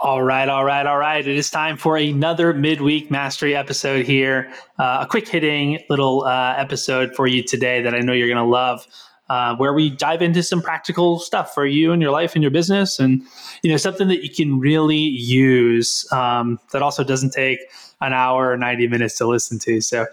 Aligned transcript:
All 0.00 0.22
right, 0.22 0.48
all 0.48 0.64
right, 0.64 0.86
all 0.86 0.96
right. 0.96 1.26
It 1.26 1.36
is 1.36 1.50
time 1.50 1.76
for 1.76 1.96
another 1.96 2.54
midweek 2.54 3.10
mastery 3.10 3.56
episode 3.56 4.06
here. 4.06 4.48
Uh, 4.78 4.98
a 5.00 5.06
quick 5.06 5.26
hitting 5.26 5.80
little 5.90 6.22
uh, 6.22 6.54
episode 6.56 7.16
for 7.16 7.26
you 7.26 7.42
today 7.42 7.82
that 7.82 7.96
I 7.96 7.98
know 7.98 8.12
you're 8.12 8.28
going 8.28 8.36
to 8.36 8.44
love. 8.44 8.86
Uh, 9.28 9.56
where 9.56 9.74
we 9.74 9.90
dive 9.90 10.22
into 10.22 10.40
some 10.40 10.62
practical 10.62 11.18
stuff 11.18 11.52
for 11.52 11.66
you 11.66 11.90
and 11.90 12.00
your 12.00 12.12
life 12.12 12.34
and 12.36 12.44
your 12.44 12.50
business, 12.52 13.00
and 13.00 13.22
you 13.62 13.70
know 13.70 13.76
something 13.76 14.06
that 14.06 14.22
you 14.22 14.30
can 14.30 14.60
really 14.60 14.96
use 14.96 16.06
um, 16.12 16.60
that 16.70 16.80
also 16.80 17.02
doesn't 17.02 17.32
take 17.32 17.58
an 18.00 18.12
hour 18.12 18.52
or 18.52 18.56
90 18.56 18.86
minutes 18.86 19.18
to 19.18 19.26
listen 19.26 19.58
to. 19.58 19.80
So 19.80 20.06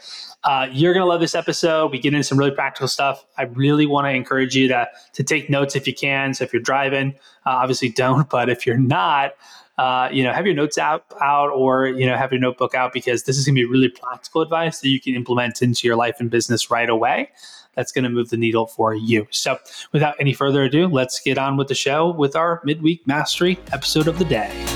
uh, 0.44 0.68
you're 0.72 0.94
going 0.94 1.04
to 1.04 1.08
love 1.08 1.22
this 1.22 1.36
episode. 1.36 1.92
We 1.92 2.00
get 2.00 2.14
into 2.14 2.24
some 2.24 2.40
really 2.40 2.52
practical 2.52 2.88
stuff. 2.88 3.24
I 3.38 3.44
really 3.44 3.86
want 3.86 4.06
to 4.06 4.12
encourage 4.12 4.56
you 4.56 4.68
to 4.70 4.88
to 5.14 5.24
take 5.24 5.48
notes 5.48 5.76
if 5.76 5.86
you 5.86 5.94
can. 5.94 6.34
So 6.34 6.44
if 6.44 6.52
you're 6.52 6.62
driving, 6.62 7.14
uh, 7.46 7.52
obviously 7.52 7.90
don't. 7.90 8.28
But 8.36 8.50
if 8.50 8.66
you're 8.66 8.78
not, 8.78 9.34
uh, 9.78 10.10
you 10.12 10.24
know, 10.24 10.32
have 10.32 10.46
your 10.46 10.56
notes 10.56 10.78
out, 10.78 11.06
out 11.22 11.50
or, 11.50 11.88
you 11.88 12.06
know, 12.06 12.16
have 12.16 12.32
your 12.32 12.40
notebook 12.40 12.74
out 12.74 12.94
because 12.94 13.24
this 13.24 13.38
is 13.38 13.46
going 13.46 13.56
to 13.56 13.62
be 13.62 13.66
really 13.66 13.90
practical 13.90 14.42
advice 14.42 14.80
that 14.80 14.90
you 14.90 15.02
can 15.02 15.16
implement 15.16 15.62
into 15.62 15.88
your 15.88 15.96
life 15.96 16.16
and 16.20 16.30
business 16.30 16.72
right 16.72 16.90
away. 16.90 17.30
That's 17.76 17.92
going 17.92 18.04
to 18.04 18.10
move 18.10 18.30
the 18.30 18.38
needle 18.38 18.68
for 18.68 18.94
you. 18.94 19.28
So, 19.32 19.60
without 19.92 20.16
any 20.18 20.34
further 20.34 20.64
ado, 20.64 20.88
let's 20.88 21.20
get 21.20 21.38
on 21.38 21.58
with 21.58 21.68
the 21.68 21.76
show 21.76 22.10
with 22.10 22.36
our 22.36 22.62
midweek 22.64 23.06
mastery 23.06 23.60
episode 23.74 24.08
of 24.08 24.18
the 24.18 24.26
day. 24.26 24.75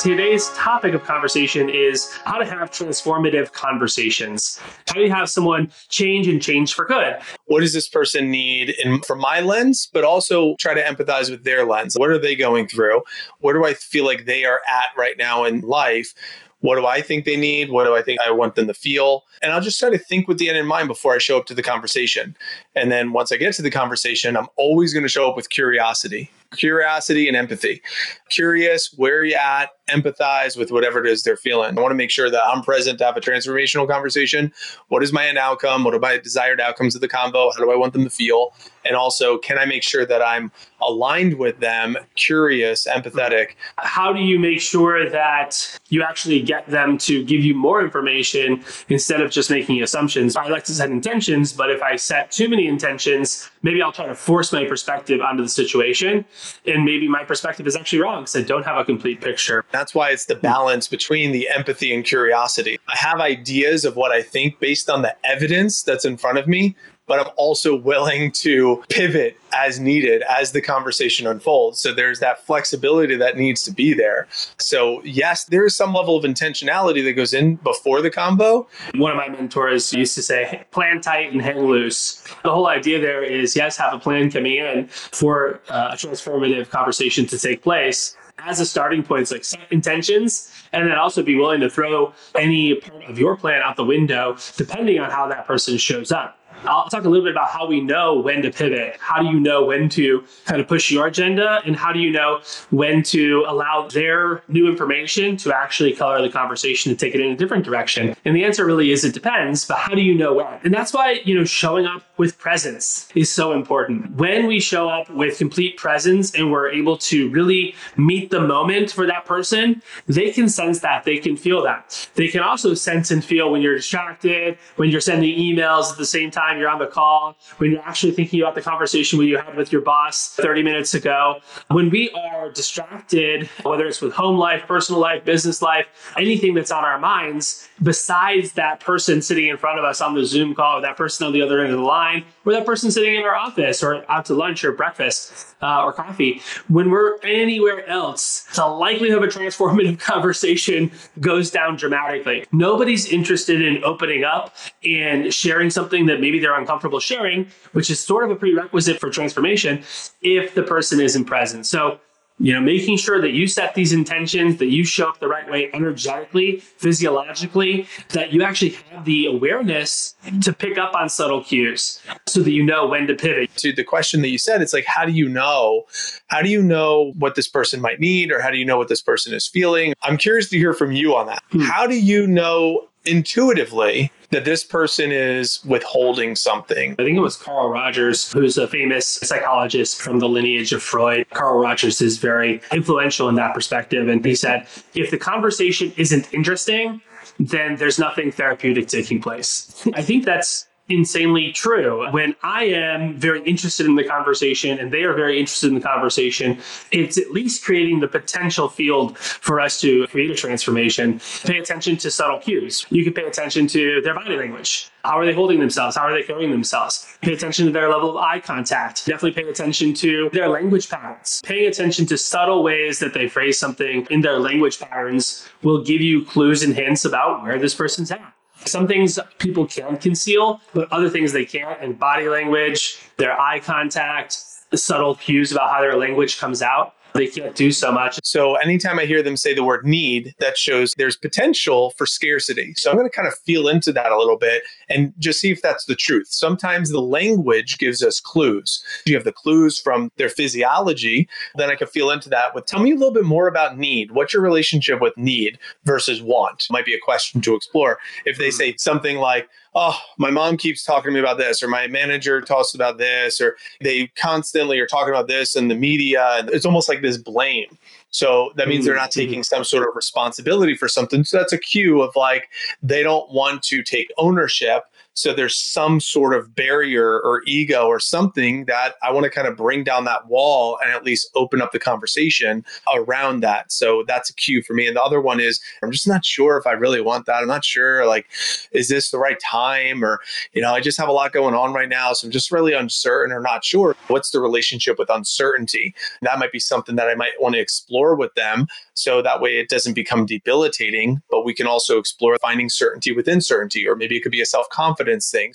Today's 0.00 0.48
topic 0.54 0.94
of 0.94 1.04
conversation 1.04 1.68
is 1.68 2.10
how 2.24 2.38
to 2.38 2.46
have 2.46 2.70
transformative 2.70 3.52
conversations. 3.52 4.58
How 4.88 4.94
do 4.94 5.02
you 5.02 5.10
have 5.10 5.28
someone 5.28 5.70
change 5.90 6.26
and 6.26 6.40
change 6.40 6.72
for 6.72 6.86
good? 6.86 7.18
What 7.44 7.60
does 7.60 7.74
this 7.74 7.86
person 7.86 8.30
need 8.30 8.70
in, 8.82 9.02
from 9.02 9.18
my 9.18 9.40
lens, 9.40 9.90
but 9.92 10.02
also 10.02 10.56
try 10.58 10.72
to 10.72 10.82
empathize 10.82 11.30
with 11.30 11.44
their 11.44 11.66
lens? 11.66 11.96
What 11.98 12.08
are 12.08 12.18
they 12.18 12.34
going 12.34 12.66
through? 12.66 13.02
Where 13.40 13.52
do 13.52 13.66
I 13.66 13.74
feel 13.74 14.06
like 14.06 14.24
they 14.24 14.46
are 14.46 14.62
at 14.72 14.86
right 14.96 15.18
now 15.18 15.44
in 15.44 15.60
life? 15.60 16.14
What 16.60 16.76
do 16.76 16.86
I 16.86 17.02
think 17.02 17.26
they 17.26 17.36
need? 17.36 17.70
What 17.70 17.84
do 17.84 17.94
I 17.94 18.00
think 18.00 18.22
I 18.22 18.30
want 18.30 18.54
them 18.54 18.68
to 18.68 18.74
feel? 18.74 19.24
And 19.42 19.52
I'll 19.52 19.60
just 19.60 19.78
try 19.78 19.90
to 19.90 19.98
think 19.98 20.28
with 20.28 20.38
the 20.38 20.48
end 20.48 20.56
in 20.56 20.66
mind 20.66 20.88
before 20.88 21.14
I 21.14 21.18
show 21.18 21.36
up 21.36 21.44
to 21.46 21.54
the 21.54 21.62
conversation. 21.62 22.34
And 22.74 22.90
then 22.90 23.12
once 23.12 23.32
I 23.32 23.36
get 23.36 23.52
to 23.54 23.62
the 23.62 23.70
conversation, 23.70 24.34
I'm 24.34 24.48
always 24.56 24.94
going 24.94 25.02
to 25.02 25.10
show 25.10 25.28
up 25.28 25.36
with 25.36 25.50
curiosity 25.50 26.30
curiosity 26.56 27.28
and 27.28 27.36
empathy. 27.36 27.82
Curious, 28.28 28.92
where 28.96 29.18
are 29.18 29.24
you 29.24 29.36
at? 29.36 29.70
Empathize 29.90 30.56
with 30.56 30.70
whatever 30.70 31.04
it 31.04 31.06
is 31.06 31.22
they're 31.22 31.36
feeling. 31.36 31.76
I 31.76 31.80
want 31.80 31.92
to 31.92 31.96
make 31.96 32.10
sure 32.10 32.30
that 32.30 32.42
I'm 32.44 32.62
present 32.62 32.98
to 32.98 33.04
have 33.04 33.16
a 33.16 33.20
transformational 33.20 33.88
conversation. 33.88 34.52
What 34.88 35.02
is 35.02 35.12
my 35.12 35.26
end 35.26 35.38
outcome? 35.38 35.84
What 35.84 35.94
are 35.94 35.98
my 35.98 36.18
desired 36.18 36.60
outcomes 36.60 36.94
of 36.94 37.00
the 37.00 37.08
convo? 37.08 37.52
How 37.52 37.64
do 37.64 37.70
I 37.70 37.76
want 37.76 37.92
them 37.92 38.04
to 38.04 38.10
feel? 38.10 38.54
And 38.84 38.96
also, 38.96 39.36
can 39.38 39.58
I 39.58 39.66
make 39.66 39.82
sure 39.82 40.06
that 40.06 40.22
I'm 40.22 40.50
aligned 40.80 41.34
with 41.38 41.60
them, 41.60 41.96
curious, 42.14 42.86
empathetic? 42.86 43.50
How 43.76 44.12
do 44.12 44.20
you 44.20 44.38
make 44.38 44.60
sure 44.60 45.08
that 45.10 45.78
you 45.88 46.02
actually 46.02 46.40
get 46.40 46.66
them 46.66 46.96
to 46.98 47.22
give 47.24 47.44
you 47.44 47.54
more 47.54 47.82
information 47.84 48.64
instead 48.88 49.20
of 49.20 49.30
just 49.30 49.50
making 49.50 49.82
assumptions? 49.82 50.34
I 50.36 50.48
like 50.48 50.64
to 50.64 50.72
set 50.72 50.90
intentions, 50.90 51.52
but 51.52 51.70
if 51.70 51.82
I 51.82 51.96
set 51.96 52.30
too 52.30 52.48
many 52.48 52.66
intentions, 52.66 53.50
maybe 53.62 53.82
I'll 53.82 53.92
try 53.92 54.06
to 54.06 54.14
force 54.14 54.52
my 54.52 54.64
perspective 54.64 55.20
onto 55.20 55.42
the 55.42 55.48
situation 55.48 56.24
and 56.66 56.84
maybe 56.84 57.08
my 57.08 57.24
perspective 57.24 57.66
is 57.66 57.76
actually 57.76 58.00
wrong 58.00 58.22
because 58.22 58.36
I 58.36 58.42
don't 58.42 58.64
have 58.64 58.76
a 58.76 58.84
complete 58.84 59.20
picture. 59.20 59.64
That's 59.80 59.94
why 59.94 60.10
it's 60.10 60.26
the 60.26 60.34
hmm. 60.34 60.42
balance 60.42 60.88
between 60.88 61.32
the 61.32 61.48
empathy 61.48 61.94
and 61.94 62.04
curiosity. 62.04 62.78
I 62.86 62.98
have 62.98 63.18
ideas 63.18 63.86
of 63.86 63.96
what 63.96 64.12
I 64.12 64.20
think 64.20 64.60
based 64.60 64.90
on 64.90 65.00
the 65.00 65.16
evidence 65.24 65.82
that's 65.82 66.04
in 66.04 66.18
front 66.18 66.36
of 66.36 66.46
me, 66.46 66.76
but 67.10 67.18
I'm 67.18 67.32
also 67.36 67.74
willing 67.74 68.30
to 68.34 68.84
pivot 68.88 69.36
as 69.52 69.80
needed 69.80 70.22
as 70.30 70.52
the 70.52 70.60
conversation 70.60 71.26
unfolds. 71.26 71.80
So 71.80 71.92
there's 71.92 72.20
that 72.20 72.46
flexibility 72.46 73.16
that 73.16 73.36
needs 73.36 73.64
to 73.64 73.72
be 73.72 73.92
there. 73.94 74.28
So, 74.60 75.02
yes, 75.02 75.42
there 75.42 75.66
is 75.66 75.74
some 75.74 75.92
level 75.92 76.16
of 76.16 76.22
intentionality 76.22 77.02
that 77.02 77.14
goes 77.14 77.34
in 77.34 77.56
before 77.56 78.00
the 78.00 78.10
combo. 78.10 78.68
One 78.94 79.10
of 79.10 79.16
my 79.16 79.28
mentors 79.28 79.92
used 79.92 80.14
to 80.14 80.22
say, 80.22 80.64
plan 80.70 81.00
tight 81.00 81.32
and 81.32 81.42
hang 81.42 81.58
loose. 81.58 82.22
The 82.44 82.52
whole 82.52 82.68
idea 82.68 83.00
there 83.00 83.24
is, 83.24 83.56
yes, 83.56 83.76
have 83.76 83.92
a 83.92 83.98
plan 83.98 84.30
coming 84.30 84.54
in 84.54 84.86
for 84.86 85.60
uh, 85.68 85.90
a 85.90 85.96
transformative 85.96 86.70
conversation 86.70 87.26
to 87.26 87.38
take 87.40 87.64
place 87.64 88.16
as 88.44 88.60
a 88.60 88.66
starting 88.66 89.02
point, 89.02 89.22
it's 89.22 89.32
like 89.32 89.44
set 89.44 89.60
intentions 89.70 90.50
and 90.72 90.88
then 90.88 90.96
also 90.96 91.22
be 91.22 91.36
willing 91.36 91.60
to 91.60 91.68
throw 91.68 92.14
any 92.34 92.76
part 92.76 93.04
of 93.04 93.18
your 93.18 93.36
plan 93.36 93.60
out 93.62 93.76
the 93.76 93.84
window 93.84 94.36
depending 94.56 94.98
on 94.98 95.10
how 95.10 95.28
that 95.28 95.46
person 95.46 95.76
shows 95.76 96.10
up. 96.10 96.39
I'll 96.64 96.88
talk 96.88 97.04
a 97.04 97.08
little 97.08 97.24
bit 97.24 97.32
about 97.32 97.48
how 97.48 97.66
we 97.66 97.80
know 97.80 98.20
when 98.20 98.42
to 98.42 98.50
pivot. 98.50 98.96
How 99.00 99.22
do 99.22 99.28
you 99.28 99.40
know 99.40 99.64
when 99.64 99.88
to 99.90 100.24
kind 100.44 100.60
of 100.60 100.68
push 100.68 100.90
your 100.90 101.06
agenda? 101.06 101.62
And 101.64 101.76
how 101.76 101.92
do 101.92 101.98
you 101.98 102.10
know 102.10 102.40
when 102.70 103.02
to 103.04 103.44
allow 103.46 103.88
their 103.88 104.42
new 104.48 104.68
information 104.68 105.36
to 105.38 105.54
actually 105.54 105.92
color 105.92 106.20
the 106.20 106.28
conversation 106.28 106.90
and 106.90 106.98
take 106.98 107.14
it 107.14 107.20
in 107.20 107.30
a 107.32 107.36
different 107.36 107.64
direction? 107.64 108.14
And 108.24 108.36
the 108.36 108.44
answer 108.44 108.64
really 108.64 108.90
is 108.90 109.04
it 109.04 109.14
depends, 109.14 109.64
but 109.64 109.78
how 109.78 109.94
do 109.94 110.02
you 110.02 110.14
know 110.14 110.34
when? 110.34 110.60
And 110.64 110.74
that's 110.74 110.92
why, 110.92 111.20
you 111.24 111.34
know, 111.34 111.44
showing 111.44 111.86
up 111.86 112.02
with 112.16 112.38
presence 112.38 113.08
is 113.14 113.32
so 113.32 113.52
important. 113.52 114.12
When 114.12 114.46
we 114.46 114.60
show 114.60 114.88
up 114.88 115.08
with 115.10 115.38
complete 115.38 115.76
presence 115.76 116.34
and 116.34 116.52
we're 116.52 116.70
able 116.70 116.98
to 116.98 117.30
really 117.30 117.74
meet 117.96 118.30
the 118.30 118.40
moment 118.40 118.90
for 118.90 119.06
that 119.06 119.24
person, 119.24 119.82
they 120.06 120.30
can 120.30 120.48
sense 120.48 120.80
that, 120.80 121.04
they 121.04 121.18
can 121.18 121.36
feel 121.36 121.62
that. 121.62 122.08
They 122.14 122.28
can 122.28 122.40
also 122.40 122.74
sense 122.74 123.10
and 123.10 123.24
feel 123.24 123.50
when 123.50 123.62
you're 123.62 123.76
distracted, 123.76 124.58
when 124.76 124.90
you're 124.90 125.00
sending 125.00 125.38
emails 125.38 125.90
at 125.90 125.98
the 125.98 126.06
same 126.06 126.30
time 126.30 126.49
time 126.50 126.58
you're 126.60 126.68
on 126.68 126.78
the 126.78 126.86
call, 126.86 127.36
when 127.58 127.70
you're 127.70 127.82
actually 127.82 128.12
thinking 128.12 128.40
about 128.40 128.54
the 128.54 128.62
conversation 128.62 129.20
you 129.20 129.38
had 129.38 129.56
with 129.56 129.72
your 129.72 129.82
boss 129.82 130.34
30 130.34 130.62
minutes 130.62 130.94
ago, 130.94 131.40
when 131.68 131.90
we 131.90 132.10
are 132.10 132.50
distracted, 132.50 133.48
whether 133.62 133.86
it's 133.86 134.00
with 134.00 134.12
home 134.12 134.38
life, 134.38 134.66
personal 134.66 135.00
life, 135.00 135.24
business 135.24 135.62
life, 135.62 135.86
anything 136.16 136.54
that's 136.54 136.70
on 136.70 136.84
our 136.84 136.98
minds, 136.98 137.68
besides 137.82 138.52
that 138.52 138.80
person 138.80 139.22
sitting 139.22 139.46
in 139.46 139.56
front 139.56 139.78
of 139.78 139.84
us 139.84 140.00
on 140.00 140.14
the 140.14 140.24
Zoom 140.24 140.54
call, 140.54 140.78
or 140.78 140.80
that 140.80 140.96
person 140.96 141.26
on 141.26 141.32
the 141.32 141.42
other 141.42 141.60
end 141.60 141.72
of 141.72 141.78
the 141.78 141.84
line, 141.84 142.24
or 142.44 142.52
that 142.52 142.66
person 142.66 142.90
sitting 142.90 143.16
in 143.16 143.22
our 143.22 143.34
office 143.34 143.82
or 143.82 144.10
out 144.10 144.24
to 144.26 144.34
lunch 144.34 144.64
or 144.64 144.72
breakfast 144.72 145.54
uh, 145.62 145.84
or 145.84 145.92
coffee, 145.92 146.40
when 146.68 146.90
we're 146.90 147.18
anywhere 147.20 147.86
else, 147.88 148.44
the 148.54 148.66
likelihood 148.66 149.18
of 149.18 149.24
a 149.24 149.26
transformative 149.26 149.98
conversation 150.00 150.90
goes 151.20 151.50
down 151.50 151.76
dramatically. 151.76 152.46
Nobody's 152.52 153.06
interested 153.06 153.60
in 153.60 153.82
opening 153.84 154.24
up 154.24 154.54
and 154.84 155.32
sharing 155.32 155.70
something 155.70 156.06
that 156.06 156.20
maybe 156.20 156.38
they're 156.38 156.58
uncomfortable 156.58 157.00
sharing, 157.00 157.46
which 157.72 157.90
is 157.90 158.00
sort 158.00 158.24
of 158.24 158.30
a 158.30 158.36
prerequisite 158.36 158.98
for 158.98 159.10
transformation 159.10 159.82
if 160.22 160.54
the 160.54 160.62
person 160.62 161.00
isn't 161.00 161.24
present. 161.24 161.66
So 161.66 162.00
you 162.40 162.54
know, 162.54 162.60
making 162.60 162.96
sure 162.96 163.20
that 163.20 163.32
you 163.32 163.46
set 163.46 163.74
these 163.74 163.92
intentions, 163.92 164.56
that 164.56 164.68
you 164.68 164.82
show 164.82 165.10
up 165.10 165.20
the 165.20 165.28
right 165.28 165.48
way 165.50 165.70
energetically, 165.74 166.56
physiologically, 166.56 167.86
that 168.08 168.32
you 168.32 168.42
actually 168.42 168.70
have 168.70 169.04
the 169.04 169.26
awareness 169.26 170.14
to 170.40 170.50
pick 170.50 170.78
up 170.78 170.94
on 170.94 171.10
subtle 171.10 171.44
cues 171.44 172.00
so 172.26 172.40
that 172.40 172.50
you 172.50 172.62
know 172.62 172.86
when 172.86 173.06
to 173.06 173.14
pivot. 173.14 173.54
To 173.56 173.74
the 173.74 173.84
question 173.84 174.22
that 174.22 174.30
you 174.30 174.38
said, 174.38 174.62
it's 174.62 174.72
like, 174.72 174.86
how 174.86 175.04
do 175.04 175.12
you 175.12 175.28
know? 175.28 175.84
How 176.28 176.40
do 176.40 176.48
you 176.48 176.62
know 176.62 177.12
what 177.18 177.34
this 177.34 177.46
person 177.46 177.78
might 177.78 178.00
need 178.00 178.32
or 178.32 178.40
how 178.40 178.50
do 178.50 178.56
you 178.56 178.64
know 178.64 178.78
what 178.78 178.88
this 178.88 179.02
person 179.02 179.34
is 179.34 179.46
feeling? 179.46 179.92
I'm 180.02 180.16
curious 180.16 180.48
to 180.48 180.56
hear 180.56 180.72
from 180.72 180.92
you 180.92 181.14
on 181.14 181.26
that. 181.26 181.42
Hmm. 181.50 181.60
How 181.60 181.86
do 181.86 182.00
you 182.00 182.26
know 182.26 182.88
intuitively 183.04 184.10
that 184.30 184.44
this 184.44 184.64
person 184.64 185.10
is 185.10 185.64
withholding 185.64 186.36
something. 186.36 186.92
I 186.98 187.04
think 187.04 187.16
it 187.16 187.20
was 187.20 187.36
Carl 187.36 187.68
Rogers, 187.68 188.32
who's 188.32 188.58
a 188.58 188.68
famous 188.68 189.06
psychologist 189.06 190.00
from 190.00 190.20
the 190.20 190.28
lineage 190.28 190.72
of 190.72 190.82
Freud. 190.82 191.26
Carl 191.30 191.58
Rogers 191.58 192.00
is 192.00 192.18
very 192.18 192.60
influential 192.72 193.28
in 193.28 193.34
that 193.36 193.54
perspective. 193.54 194.08
And 194.08 194.24
he 194.24 194.34
said, 194.34 194.66
if 194.94 195.10
the 195.10 195.18
conversation 195.18 195.92
isn't 195.96 196.32
interesting, 196.32 197.00
then 197.38 197.76
there's 197.76 197.98
nothing 197.98 198.30
therapeutic 198.30 198.86
taking 198.86 199.20
place. 199.20 199.86
I 199.94 200.02
think 200.02 200.24
that's 200.24 200.66
insanely 200.90 201.52
true. 201.52 202.10
When 202.10 202.34
I 202.42 202.64
am 202.64 203.14
very 203.14 203.42
interested 203.44 203.86
in 203.86 203.94
the 203.94 204.04
conversation 204.04 204.78
and 204.78 204.92
they 204.92 205.04
are 205.04 205.14
very 205.14 205.38
interested 205.38 205.68
in 205.68 205.74
the 205.74 205.80
conversation, 205.80 206.58
it's 206.90 207.16
at 207.16 207.30
least 207.30 207.64
creating 207.64 208.00
the 208.00 208.08
potential 208.08 208.68
field 208.68 209.16
for 209.16 209.60
us 209.60 209.80
to 209.80 210.06
create 210.08 210.30
a 210.30 210.34
transformation. 210.34 211.20
Pay 211.44 211.58
attention 211.58 211.96
to 211.98 212.10
subtle 212.10 212.38
cues. 212.38 212.84
You 212.90 213.04
can 213.04 213.12
pay 213.12 213.24
attention 213.24 213.66
to 213.68 214.00
their 214.02 214.14
body 214.14 214.36
language. 214.36 214.90
How 215.04 215.18
are 215.18 215.24
they 215.24 215.32
holding 215.32 215.60
themselves? 215.60 215.96
How 215.96 216.02
are 216.02 216.12
they 216.12 216.22
carrying 216.22 216.50
themselves? 216.50 217.06
Pay 217.22 217.32
attention 217.32 217.64
to 217.66 217.72
their 217.72 217.88
level 217.88 218.10
of 218.10 218.16
eye 218.16 218.40
contact. 218.40 219.06
Definitely 219.06 219.42
pay 219.42 219.48
attention 219.48 219.94
to 219.94 220.28
their 220.32 220.48
language 220.48 220.90
patterns. 220.90 221.40
Paying 221.44 221.68
attention 221.68 222.04
to 222.06 222.18
subtle 222.18 222.62
ways 222.62 222.98
that 222.98 223.14
they 223.14 223.28
phrase 223.28 223.58
something 223.58 224.06
in 224.10 224.20
their 224.20 224.38
language 224.38 224.78
patterns 224.78 225.48
will 225.62 225.82
give 225.82 226.02
you 226.02 226.24
clues 226.24 226.62
and 226.62 226.74
hints 226.74 227.04
about 227.04 227.42
where 227.42 227.58
this 227.58 227.74
person's 227.74 228.10
at. 228.10 228.34
Some 228.66 228.86
things 228.86 229.18
people 229.38 229.66
can 229.66 229.96
conceal, 229.96 230.60
but 230.74 230.92
other 230.92 231.08
things 231.08 231.32
they 231.32 231.44
can't. 231.44 231.80
And 231.80 231.98
body 231.98 232.28
language, 232.28 232.98
their 233.16 233.40
eye 233.40 233.60
contact, 233.60 234.38
the 234.70 234.76
subtle 234.76 235.14
cues 235.14 235.52
about 235.52 235.70
how 235.70 235.80
their 235.80 235.96
language 235.96 236.38
comes 236.38 236.62
out. 236.62 236.94
They 237.14 237.26
can't 237.26 237.54
do 237.54 237.72
so 237.72 237.92
much. 237.92 238.18
So 238.24 238.54
anytime 238.56 238.98
I 238.98 239.06
hear 239.06 239.22
them 239.22 239.36
say 239.36 239.54
the 239.54 239.64
word 239.64 239.84
need, 239.84 240.34
that 240.38 240.56
shows 240.56 240.94
there's 240.96 241.16
potential 241.16 241.90
for 241.96 242.06
scarcity. 242.06 242.74
So 242.76 242.90
I'm 242.90 242.96
going 242.96 243.08
to 243.08 243.14
kind 243.14 243.28
of 243.28 243.34
feel 243.34 243.68
into 243.68 243.92
that 243.92 244.12
a 244.12 244.18
little 244.18 244.36
bit 244.36 244.62
and 244.88 245.12
just 245.18 245.40
see 245.40 245.50
if 245.50 245.62
that's 245.62 245.84
the 245.86 245.94
truth. 245.94 246.28
Sometimes 246.30 246.90
the 246.90 247.00
language 247.00 247.78
gives 247.78 248.02
us 248.02 248.20
clues. 248.20 248.82
You 249.06 249.14
have 249.14 249.24
the 249.24 249.32
clues 249.32 249.78
from 249.78 250.10
their 250.16 250.28
physiology, 250.28 251.28
then 251.56 251.70
I 251.70 251.74
can 251.74 251.88
feel 251.88 252.10
into 252.10 252.28
that. 252.30 252.52
But 252.54 252.66
tell 252.66 252.80
me 252.80 252.92
a 252.92 252.94
little 252.94 253.12
bit 253.12 253.24
more 253.24 253.48
about 253.48 253.78
need. 253.78 254.12
What's 254.12 254.32
your 254.32 254.42
relationship 254.42 255.00
with 255.00 255.16
need 255.16 255.58
versus 255.84 256.22
want? 256.22 256.66
Might 256.70 256.86
be 256.86 256.94
a 256.94 257.00
question 257.00 257.40
to 257.42 257.54
explore. 257.54 257.98
If 258.24 258.38
they 258.38 258.50
hmm. 258.50 258.56
say 258.56 258.76
something 258.76 259.18
like, 259.18 259.48
oh, 259.74 259.96
my 260.18 260.30
mom 260.30 260.56
keeps 260.56 260.84
talking 260.84 261.10
to 261.10 261.14
me 261.14 261.20
about 261.20 261.38
this, 261.38 261.62
or 261.62 261.68
my 261.68 261.86
manager 261.86 262.40
talks 262.40 262.74
about 262.74 262.98
this, 262.98 263.40
or 263.40 263.56
they 263.80 264.08
constantly 264.16 264.78
are 264.80 264.86
talking 264.86 265.14
about 265.14 265.28
this 265.28 265.54
in 265.56 265.68
the 265.68 265.74
media. 265.74 266.36
And 266.38 266.50
it's 266.50 266.66
almost 266.66 266.88
like 266.88 267.02
this 267.02 267.16
blame. 267.16 267.78
So 268.10 268.50
that 268.56 268.66
means 268.68 268.84
they're 268.84 268.94
not 268.94 269.10
Mm-hmm. 269.10 269.20
taking 269.20 269.42
some 269.44 269.64
sort 269.64 269.88
of 269.88 269.94
responsibility 269.94 270.76
for 270.76 270.88
something. 270.88 271.24
So 271.24 271.38
that's 271.38 271.52
a 271.52 271.58
cue 271.58 272.02
of 272.02 272.14
like 272.16 272.48
they 272.82 273.02
don't 273.02 273.30
want 273.32 273.62
to 273.64 273.82
take 273.82 274.10
ownership. 274.18 274.82
So 275.14 275.34
there's 275.34 275.56
some 275.56 276.00
sort 276.00 276.34
of 276.34 276.54
barrier 276.54 277.20
or 277.20 277.42
ego 277.46 277.86
or 277.86 278.00
something 278.00 278.64
that 278.66 278.94
I 279.02 279.12
want 279.12 279.24
to 279.24 279.30
kind 279.30 279.48
of 279.48 279.56
bring 279.56 279.84
down 279.84 280.04
that 280.04 280.28
wall 280.28 280.78
and 280.82 280.92
at 280.92 281.04
least 281.04 281.30
open 281.34 281.60
up 281.60 281.72
the 281.72 281.78
conversation 281.78 282.64
around 282.94 283.40
that. 283.40 283.72
So 283.72 284.04
that's 284.06 284.30
a 284.30 284.34
cue 284.34 284.62
for 284.62 284.72
me. 284.72 284.86
And 284.86 284.96
the 284.96 285.02
other 285.02 285.20
one 285.20 285.40
is 285.40 285.60
I'm 285.82 285.90
just 285.90 286.06
not 286.06 286.24
sure 286.24 286.56
if 286.56 286.66
I 286.66 286.72
really 286.72 287.00
want 287.00 287.26
that. 287.26 287.42
I'm 287.42 287.48
not 287.48 287.64
sure 287.64 288.06
like 288.06 288.26
is 288.72 288.88
this 288.88 289.10
the 289.10 289.18
right 289.18 289.38
time 289.40 290.04
or 290.04 290.20
you 290.52 290.62
know 290.62 290.72
I 290.72 290.80
just 290.80 290.98
have 290.98 291.08
a 291.08 291.12
lot 291.12 291.32
going 291.32 291.54
on 291.54 291.72
right 291.72 291.88
now 291.88 292.12
so 292.12 292.26
I'm 292.26 292.32
just 292.32 292.52
really 292.52 292.72
uncertain 292.72 293.34
or 293.34 293.40
not 293.40 293.64
sure. 293.64 293.96
What's 294.08 294.30
the 294.30 294.40
relationship 294.40 294.98
with 294.98 295.10
uncertainty? 295.10 295.94
That 296.22 296.38
might 296.38 296.52
be 296.52 296.60
something 296.60 296.96
that 296.96 297.08
I 297.08 297.14
might 297.14 297.32
want 297.40 297.54
to 297.56 297.60
explore 297.60 298.14
with 298.14 298.34
them 298.34 298.68
so 298.94 299.22
that 299.22 299.40
way 299.40 299.58
it 299.58 299.68
doesn't 299.68 299.94
become 299.94 300.26
debilitating, 300.26 301.22
but 301.30 301.44
we 301.44 301.54
can 301.54 301.66
also 301.66 301.98
explore 301.98 302.36
finding 302.40 302.68
certainty 302.68 303.12
within 303.12 303.40
certainty 303.40 303.86
or 303.86 303.96
maybe 303.96 304.16
it 304.16 304.20
could 304.20 304.32
be 304.32 304.40
a 304.40 304.46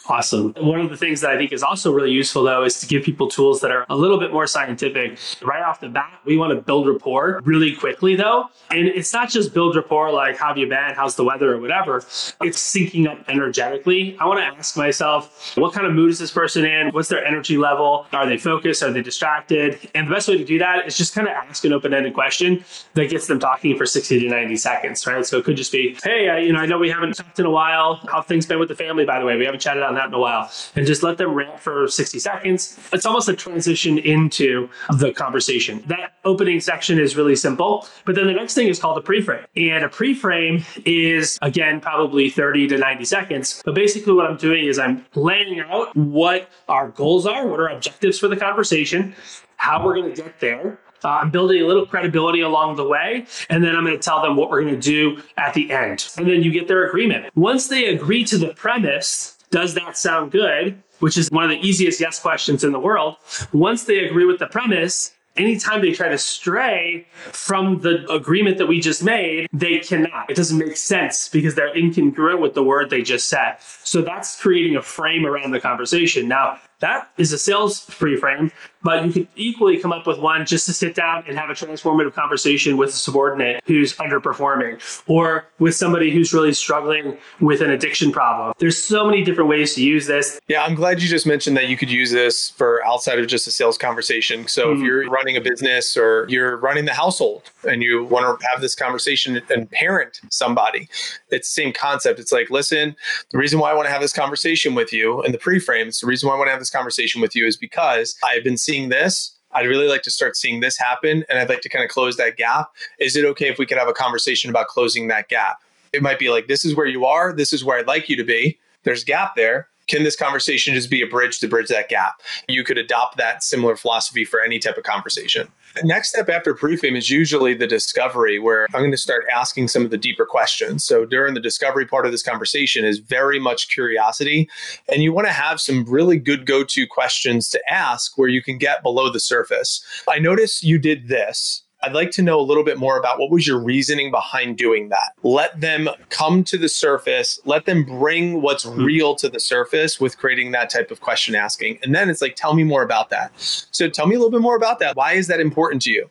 Awesome. 0.08 0.54
One 0.58 0.80
of 0.80 0.90
the 0.90 0.98
things 0.98 1.22
that 1.22 1.32
I 1.32 1.38
think 1.38 1.52
is 1.52 1.64
also 1.64 1.92
really 1.92 2.12
useful, 2.12 2.44
though, 2.44 2.64
is 2.64 2.80
to 2.80 2.88
give 2.88 3.04
people 3.04 3.28
tools 3.28 3.62
that 3.62 3.72
are 3.72 3.86
a 3.90 3.96
little 3.96 4.20
bit 4.20 4.32
more 4.32 4.48
scientific. 4.48 5.18
Right 5.42 5.64
off 5.64 5.80
the 5.80 5.90
bat, 5.90 6.20
we 6.26 6.38
want 6.38 6.52
to 6.54 6.62
build 6.62 6.88
rapport 6.88 7.42
really 7.44 7.76
quickly, 7.76 8.16
though. 8.16 8.50
And 8.72 8.88
it's 8.88 9.14
not 9.14 9.30
just 9.30 9.54
build 9.54 9.76
rapport 9.76 10.12
like, 10.12 10.38
how 10.38 10.50
have 10.50 10.58
you 10.58 10.68
been? 10.68 10.94
How's 10.96 11.16
the 11.16 11.24
weather? 11.24 11.54
Or 11.54 11.60
whatever. 11.60 11.98
It's 11.98 12.36
syncing 12.42 13.08
up 13.08 13.20
energetically. 13.28 14.18
I 14.20 14.26
want 14.26 14.40
to 14.40 14.46
ask 14.46 14.78
myself, 14.78 15.56
what 15.58 15.74
kind 15.74 15.86
of 15.86 15.94
mood 15.94 16.12
is 16.12 16.20
this 16.20 16.32
person 16.32 16.66
in? 16.66 16.90
What's 16.90 17.10
their 17.10 17.24
energy 17.24 17.58
level? 17.58 18.08
Are 18.14 18.26
they 18.28 18.38
focused? 18.38 18.84
Are 18.84 18.92
they 18.92 19.02
distracted? 19.02 19.80
And 19.94 20.08
the 20.08 20.12
best 20.12 20.28
way 20.28 20.38
to 20.38 20.46
do 20.46 20.58
that 20.60 20.88
is 20.88 20.98
just 20.98 21.14
kind 21.14 21.28
of 21.28 21.34
ask 21.34 21.64
an 21.66 21.74
open 21.74 21.94
ended 21.94 22.14
question 22.14 22.64
that 22.94 23.10
gets 23.10 23.28
them 23.28 23.40
talking 23.40 23.78
for 23.78 23.86
60 23.86 24.20
to 24.20 24.30
90 24.30 24.58
seconds, 24.58 25.06
right? 25.06 25.26
So 25.26 25.38
it 25.38 25.46
could 25.46 25.58
just 25.58 25.72
be, 25.72 25.98
hey, 26.04 26.30
uh, 26.30 26.38
you 26.38 26.54
know, 26.54 26.60
I 26.60 26.66
know 26.66 26.78
we 26.78 26.90
haven't 26.90 27.14
talked 27.14 27.40
in 27.40 27.46
a 27.46 27.50
while. 27.50 28.02
How 28.12 28.22
things 28.22 28.46
been 28.46 28.60
with 28.60 28.70
the 28.70 28.76
family, 28.76 29.06
by 29.06 29.20
the 29.20 29.26
way? 29.26 29.35
We 29.38 29.46
haven't 29.46 29.62
chatted 29.62 29.84
on 29.84 29.96
that 29.96 30.08
in 30.08 30.14
a 30.14 30.20
while. 30.20 30.52
And 30.76 30.86
just 30.86 31.04
let 31.04 31.18
them 31.18 31.34
rant 31.34 31.60
for 31.60 31.88
60 31.88 32.20
seconds. 32.20 32.80
It's 32.94 33.06
almost 33.06 33.30
a 33.30 33.36
transition 33.36 33.98
into 33.98 34.70
the 34.98 35.12
conversation. 35.12 35.84
That 35.88 36.14
opening 36.24 36.60
section 36.60 37.00
is 37.00 37.16
really 37.16 37.36
simple. 37.36 37.88
But 38.06 38.16
then 38.16 38.28
the 38.28 38.34
next 38.34 38.54
thing 38.54 38.68
is 38.68 38.80
called 38.80 38.98
a 38.98 39.02
pre-frame. 39.02 39.46
And 39.56 39.84
a 39.84 39.90
pre-frame 39.90 40.64
is, 40.86 41.38
again, 41.42 41.80
probably 41.80 42.30
30 42.30 42.68
to 42.70 42.78
90 42.78 43.06
seconds. 43.06 43.62
But 43.64 43.76
basically 43.76 44.14
what 44.14 44.26
I'm 44.26 44.38
doing 44.38 44.66
is 44.66 44.80
I'm 44.80 45.06
laying 45.16 45.60
out 45.60 45.96
what 45.96 46.50
our 46.68 46.90
goals 46.90 47.26
are, 47.26 47.48
what 47.48 47.60
our 47.60 47.70
objectives 47.70 48.20
for 48.20 48.28
the 48.28 48.38
conversation, 48.38 49.16
how 49.58 49.84
we're 49.84 49.96
going 49.96 50.14
to 50.14 50.22
get 50.22 50.40
there, 50.40 50.80
uh, 51.06 51.20
I'm 51.22 51.30
building 51.30 51.62
a 51.62 51.68
little 51.68 51.86
credibility 51.86 52.42
along 52.42 52.78
the 52.78 52.84
way, 52.84 53.28
and 53.50 53.64
then 53.64 53.76
I'm 53.76 53.86
going 53.86 53.96
to 53.96 54.02
tell 54.02 54.22
them 54.24 54.36
what 54.36 54.50
we're 54.50 54.64
going 54.64 54.74
to 54.74 54.82
do 54.82 55.22
at 55.38 55.54
the 55.54 55.72
end. 55.72 56.08
And 56.18 56.28
then 56.28 56.42
you 56.42 56.52
get 56.52 56.68
their 56.68 56.88
agreement. 56.88 57.28
Once 57.36 57.68
they 57.68 57.86
agree 57.86 58.26
to 58.26 58.40
the 58.40 58.54
premise, 58.56 59.38
does 59.52 59.76
that 59.76 59.98
sound 59.98 60.32
good? 60.32 60.82
Which 61.00 61.18
is 61.18 61.30
one 61.30 61.44
of 61.44 61.52
the 61.52 61.60
easiest 61.60 62.00
yes 62.00 62.20
questions 62.20 62.64
in 62.64 62.72
the 62.72 62.80
world. 62.80 63.18
Once 63.54 63.84
they 63.84 64.00
agree 64.00 64.26
with 64.26 64.40
the 64.40 64.48
premise, 64.48 65.14
anytime 65.38 65.82
they 65.82 65.92
try 65.92 66.10
to 66.10 66.18
stray 66.18 67.06
from 67.32 67.82
the 67.82 68.10
agreement 68.12 68.58
that 68.58 68.68
we 68.68 68.80
just 68.80 69.04
made, 69.04 69.48
they 69.54 69.80
cannot. 69.80 70.30
It 70.30 70.36
doesn't 70.36 70.58
make 70.58 70.78
sense 70.78 71.30
because 71.30 71.54
they're 71.56 71.74
incongruent 71.76 72.40
with 72.40 72.54
the 72.54 72.64
word 72.64 72.90
they 72.90 73.02
just 73.02 73.30
said. 73.30 73.58
So 73.84 74.02
that's 74.02 74.42
creating 74.42 74.76
a 74.76 74.82
frame 74.82 75.26
around 75.26 75.52
the 75.52 75.60
conversation. 75.60 76.28
Now, 76.28 76.60
that 76.80 77.10
is 77.18 77.32
a 77.32 77.38
sales 77.38 77.86
pre-frame, 77.86 78.52
but 78.86 79.04
you 79.04 79.12
could 79.12 79.28
equally 79.36 79.80
come 79.80 79.92
up 79.92 80.06
with 80.06 80.20
one 80.20 80.46
just 80.46 80.68
to 80.68 80.74
sit 80.74 80.94
down 80.94 81.24
and 81.28 81.36
have 81.36 81.50
a 81.50 81.54
transformative 81.54 82.14
conversation 82.14 82.78
with 82.78 82.92
a 82.92 82.94
subordinate 82.94 83.64
who's 83.66 83.96
underperforming 83.96 84.80
or 85.08 85.48
with 85.58 85.76
somebody 85.76 86.12
who's 86.12 86.32
really 86.34 86.54
struggling 86.54 87.18
with 87.42 87.62
an 87.62 87.72
addiction 87.72 88.12
problem. 88.12 88.54
There's 88.60 88.82
so 88.82 89.04
many 89.04 89.24
different 89.24 89.50
ways 89.50 89.74
to 89.74 89.84
use 89.84 90.06
this. 90.06 90.40
Yeah, 90.48 90.64
I'm 90.64 90.76
glad 90.76 91.02
you 91.02 91.10
just 91.10 91.26
mentioned 91.26 91.58
that 91.58 91.68
you 91.68 91.76
could 91.76 91.90
use 91.90 92.12
this 92.12 92.52
for 92.52 92.86
outside 92.86 93.18
of 93.18 93.26
just 93.26 93.48
a 93.48 93.52
sales 93.52 93.76
conversation. 93.76 94.48
So 94.48 94.74
if 94.74 94.78
hmm. 94.78 94.86
you're 94.86 95.10
running 95.10 95.36
a 95.36 95.42
business 95.42 95.98
or 95.98 96.28
you're 96.30 96.58
running 96.58 96.86
the 96.86 96.94
household 96.94 97.50
and 97.68 97.82
you 97.82 98.06
want 98.06 98.40
to 98.40 98.48
have 98.50 98.62
this 98.62 98.76
conversation 98.76 99.42
and 99.50 99.72
parent 99.72 100.22
somebody, 100.30 100.88
it's 101.32 101.50
the 101.50 101.64
same 101.64 101.74
concept. 101.74 102.20
It's 102.20 102.32
like, 102.32 102.52
listen, 102.52 102.96
the 103.32 103.40
reason 103.40 103.58
why 103.58 103.72
I 103.72 103.74
want 103.74 103.88
to 103.88 103.92
have 103.92 104.02
this 104.02 104.14
conversation 104.14 104.76
with 104.76 104.94
you 104.94 105.24
in 105.24 105.32
the 105.32 105.40
pre-frame, 105.40 105.88
it's 105.88 106.02
the 106.02 106.08
reason 106.08 106.30
why 106.30 106.36
I 106.36 106.38
want 106.38 106.50
to 106.50 106.52
have 106.52 106.62
this 106.62 106.70
conversation 106.70 107.20
with 107.20 107.36
you 107.36 107.48
is 107.48 107.58
because 107.58 108.16
I've 108.24 108.44
been 108.44 108.58
seeing 108.58 108.75
this. 108.90 109.32
I'd 109.52 109.68
really 109.68 109.88
like 109.88 110.02
to 110.04 110.12
start 110.12 110.36
seeing 110.36 110.60
this 110.60 110.78
happen 110.78 111.24
and 111.30 111.40
I'd 111.40 111.50
like 111.50 111.62
to 111.62 111.70
kind 111.70 111.84
of 111.84 111.90
close 111.90 112.18
that 112.18 112.36
gap. 112.36 112.72
Is 113.00 113.16
it 113.16 113.26
okay 113.26 113.48
if 113.48 113.58
we 113.58 113.66
could 113.66 113.78
have 113.78 113.88
a 113.88 113.94
conversation 113.94 114.50
about 114.50 114.68
closing 114.68 115.08
that 115.08 115.30
gap? 115.30 115.62
It 115.94 116.02
might 116.02 116.20
be 116.20 116.30
like, 116.30 116.48
this 116.48 116.66
is 116.66 116.76
where 116.76 116.86
you 116.86 117.06
are, 117.06 117.32
this 117.32 117.54
is 117.54 117.64
where 117.64 117.80
I'd 117.80 117.88
like 117.88 118.10
you 118.10 118.18
to 118.18 118.24
be. 118.24 118.60
There's 118.84 119.04
gap 119.04 119.36
there. 119.36 119.70
Can 119.88 120.04
this 120.04 120.16
conversation 120.16 120.74
just 120.74 120.90
be 120.90 121.02
a 121.02 121.08
bridge 121.08 121.40
to 121.40 121.48
bridge 121.48 121.68
that 121.70 121.90
gap? 121.90 122.22
You 122.48 122.64
could 122.64 122.78
adopt 122.78 123.18
that 123.18 123.44
similar 123.44 123.76
philosophy 123.76 124.26
for 124.26 124.42
any 124.42 124.58
type 124.58 124.78
of 124.78 124.84
conversation. 124.84 125.48
Next 125.84 126.10
step 126.10 126.30
after 126.30 126.54
pre-frame 126.54 126.96
is 126.96 127.10
usually 127.10 127.54
the 127.54 127.68
discovery, 127.68 128.40
where 128.40 128.66
I'm 128.74 128.82
going 128.82 128.92
to 128.92 128.98
start 128.98 129.26
asking 129.34 129.68
some 129.68 129.84
of 129.84 129.92
the 129.92 129.98
deeper 129.98 130.26
questions. 130.26 130.86
So 130.86 131.06
during 131.06 131.34
the 131.34 131.40
discovery 131.40 131.86
part 131.86 132.06
of 132.06 132.12
this 132.12 132.24
conversation 132.24 132.86
is 132.86 133.00
very 133.00 133.40
much 133.40 133.70
curiosity. 133.70 134.50
And 134.92 135.04
you 135.04 135.14
want 135.14 135.28
to 135.28 135.34
have 135.34 135.60
some 135.60 135.84
really 135.86 136.18
good 136.18 136.46
go-to 136.46 136.88
questions 136.88 137.50
to 137.50 137.62
ask 137.72 138.18
where 138.18 138.30
you 138.30 138.42
can 138.42 138.58
get 138.58 138.84
below 138.84 139.12
the 139.12 139.20
surface. 139.20 139.84
I 140.08 140.18
notice 140.18 140.64
you 140.64 140.80
did 140.80 141.10
this. 141.10 141.65
I'd 141.86 141.94
like 141.94 142.10
to 142.12 142.24
know 142.24 142.40
a 142.40 142.42
little 142.42 142.64
bit 142.64 142.80
more 142.80 142.98
about 142.98 143.20
what 143.20 143.30
was 143.30 143.46
your 143.46 143.60
reasoning 143.60 144.10
behind 144.10 144.58
doing 144.58 144.90
that. 144.90 145.14
Let 145.22 145.62
them 145.62 145.88
come 146.10 146.44
to 146.46 146.58
the 146.58 146.68
surface, 146.68 147.40
let 147.46 147.66
them 147.66 147.84
bring 147.84 148.42
what's 148.42 148.64
hmm. 148.64 148.84
real 148.84 149.16
to 149.16 149.30
the 149.30 149.40
surface 149.40 150.00
with 150.00 150.18
creating 150.18 150.52
that 150.52 150.72
type 150.72 150.90
of 150.90 151.02
question 151.02 151.36
asking. 151.36 151.80
And 151.84 151.94
then 151.94 152.10
it's 152.10 152.22
like, 152.22 152.36
tell 152.36 152.56
me 152.56 152.64
more 152.64 152.82
about 152.82 153.12
that. 153.12 153.32
So 153.36 153.88
tell 153.88 154.08
me 154.08 154.16
a 154.16 154.18
little 154.18 154.32
bit 154.32 154.42
more 154.42 154.56
about 154.56 154.80
that. 154.80 154.96
Why 154.96 155.14
is 155.14 155.28
that 155.28 155.40
important 155.40 155.84
to 155.84 155.92
you? 155.92 156.10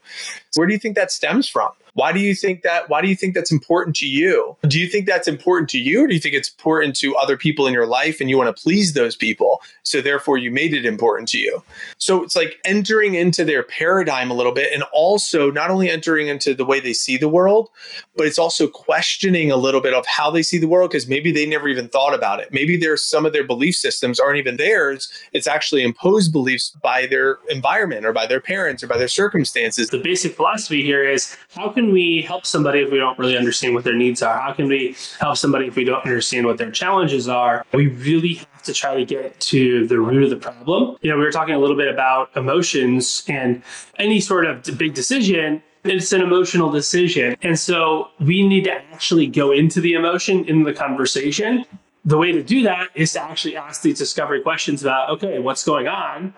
Where 0.54 0.66
do 0.66 0.72
you 0.72 0.78
think 0.78 0.94
that 0.94 1.10
stems 1.10 1.48
from? 1.48 1.72
Why 1.94 2.12
do 2.12 2.20
you 2.20 2.34
think 2.34 2.62
that? 2.62 2.88
Why 2.88 3.00
do 3.00 3.08
you 3.08 3.16
think 3.16 3.34
that's 3.34 3.52
important 3.52 3.96
to 3.96 4.06
you? 4.06 4.56
Do 4.66 4.78
you 4.80 4.88
think 4.88 5.06
that's 5.06 5.28
important 5.28 5.70
to 5.70 5.78
you? 5.78 6.04
Or 6.04 6.06
do 6.08 6.14
you 6.14 6.20
think 6.20 6.34
it's 6.34 6.50
important 6.50 6.96
to 6.96 7.16
other 7.16 7.36
people 7.36 7.66
in 7.66 7.72
your 7.72 7.86
life 7.86 8.20
and 8.20 8.28
you 8.28 8.36
want 8.36 8.54
to 8.54 8.62
please 8.62 8.94
those 8.94 9.14
people? 9.14 9.62
So 9.84 10.00
therefore 10.00 10.36
you 10.36 10.50
made 10.50 10.74
it 10.74 10.84
important 10.84 11.28
to 11.30 11.38
you. 11.38 11.62
So 11.98 12.24
it's 12.24 12.34
like 12.34 12.58
entering 12.64 13.14
into 13.14 13.44
their 13.44 13.62
paradigm 13.62 14.30
a 14.30 14.34
little 14.34 14.52
bit 14.52 14.72
and 14.72 14.82
also 14.92 15.50
not 15.52 15.70
only 15.70 15.88
entering 15.88 16.26
into 16.26 16.52
the 16.52 16.64
way 16.64 16.80
they 16.80 16.92
see 16.92 17.16
the 17.16 17.28
world, 17.28 17.70
but 18.16 18.26
it's 18.26 18.38
also 18.38 18.66
questioning 18.66 19.52
a 19.52 19.56
little 19.56 19.80
bit 19.80 19.94
of 19.94 20.04
how 20.06 20.30
they 20.30 20.42
see 20.42 20.58
the 20.58 20.68
world 20.68 20.90
because 20.90 21.06
maybe 21.06 21.30
they 21.30 21.46
never 21.46 21.68
even 21.68 21.88
thought 21.88 22.14
about 22.14 22.40
it. 22.40 22.52
Maybe 22.52 22.76
there's 22.76 23.04
some 23.04 23.24
of 23.24 23.32
their 23.32 23.44
belief 23.44 23.76
systems 23.76 24.18
aren't 24.18 24.38
even 24.38 24.56
theirs. 24.56 25.08
It's 25.32 25.46
actually 25.46 25.84
imposed 25.84 26.32
beliefs 26.32 26.76
by 26.82 27.06
their 27.06 27.38
environment 27.50 28.04
or 28.04 28.12
by 28.12 28.26
their 28.26 28.40
parents 28.40 28.82
or 28.82 28.88
by 28.88 28.98
their 28.98 29.08
circumstances. 29.08 29.90
The 29.90 29.98
basic 29.98 30.34
philosophy 30.34 30.82
here 30.82 31.04
is 31.08 31.36
how 31.54 31.68
can 31.68 31.83
we 31.92 32.22
help 32.22 32.46
somebody 32.46 32.80
if 32.80 32.90
we 32.90 32.98
don't 32.98 33.18
really 33.18 33.36
understand 33.36 33.74
what 33.74 33.84
their 33.84 33.94
needs 33.94 34.22
are? 34.22 34.38
How 34.38 34.52
can 34.52 34.68
we 34.68 34.96
help 35.18 35.36
somebody 35.36 35.66
if 35.66 35.76
we 35.76 35.84
don't 35.84 36.04
understand 36.04 36.46
what 36.46 36.58
their 36.58 36.70
challenges 36.70 37.28
are? 37.28 37.64
We 37.72 37.88
really 37.88 38.34
have 38.34 38.62
to 38.64 38.72
try 38.72 38.94
to 38.94 39.04
get 39.04 39.38
to 39.40 39.86
the 39.86 39.98
root 39.98 40.24
of 40.24 40.30
the 40.30 40.36
problem. 40.36 40.96
You 41.02 41.10
know, 41.10 41.16
we 41.16 41.24
were 41.24 41.32
talking 41.32 41.54
a 41.54 41.58
little 41.58 41.76
bit 41.76 41.92
about 41.92 42.30
emotions 42.36 43.24
and 43.28 43.62
any 43.98 44.20
sort 44.20 44.46
of 44.46 44.62
big 44.78 44.94
decision 44.94 45.62
it's 45.84 46.12
an 46.12 46.22
emotional 46.22 46.70
decision. 46.70 47.36
And 47.42 47.58
so 47.58 48.08
we 48.18 48.46
need 48.46 48.64
to 48.64 48.72
actually 48.72 49.26
go 49.26 49.52
into 49.52 49.80
the 49.80 49.92
emotion 49.92 50.44
in 50.46 50.62
the 50.62 50.72
conversation. 50.72 51.66
The 52.06 52.18
way 52.18 52.32
to 52.32 52.42
do 52.42 52.62
that 52.64 52.88
is 52.94 53.14
to 53.14 53.22
actually 53.22 53.56
ask 53.56 53.80
these 53.80 53.98
discovery 53.98 54.42
questions 54.42 54.82
about, 54.82 55.08
okay, 55.08 55.38
what's 55.38 55.64
going 55.64 55.88
on? 55.88 56.34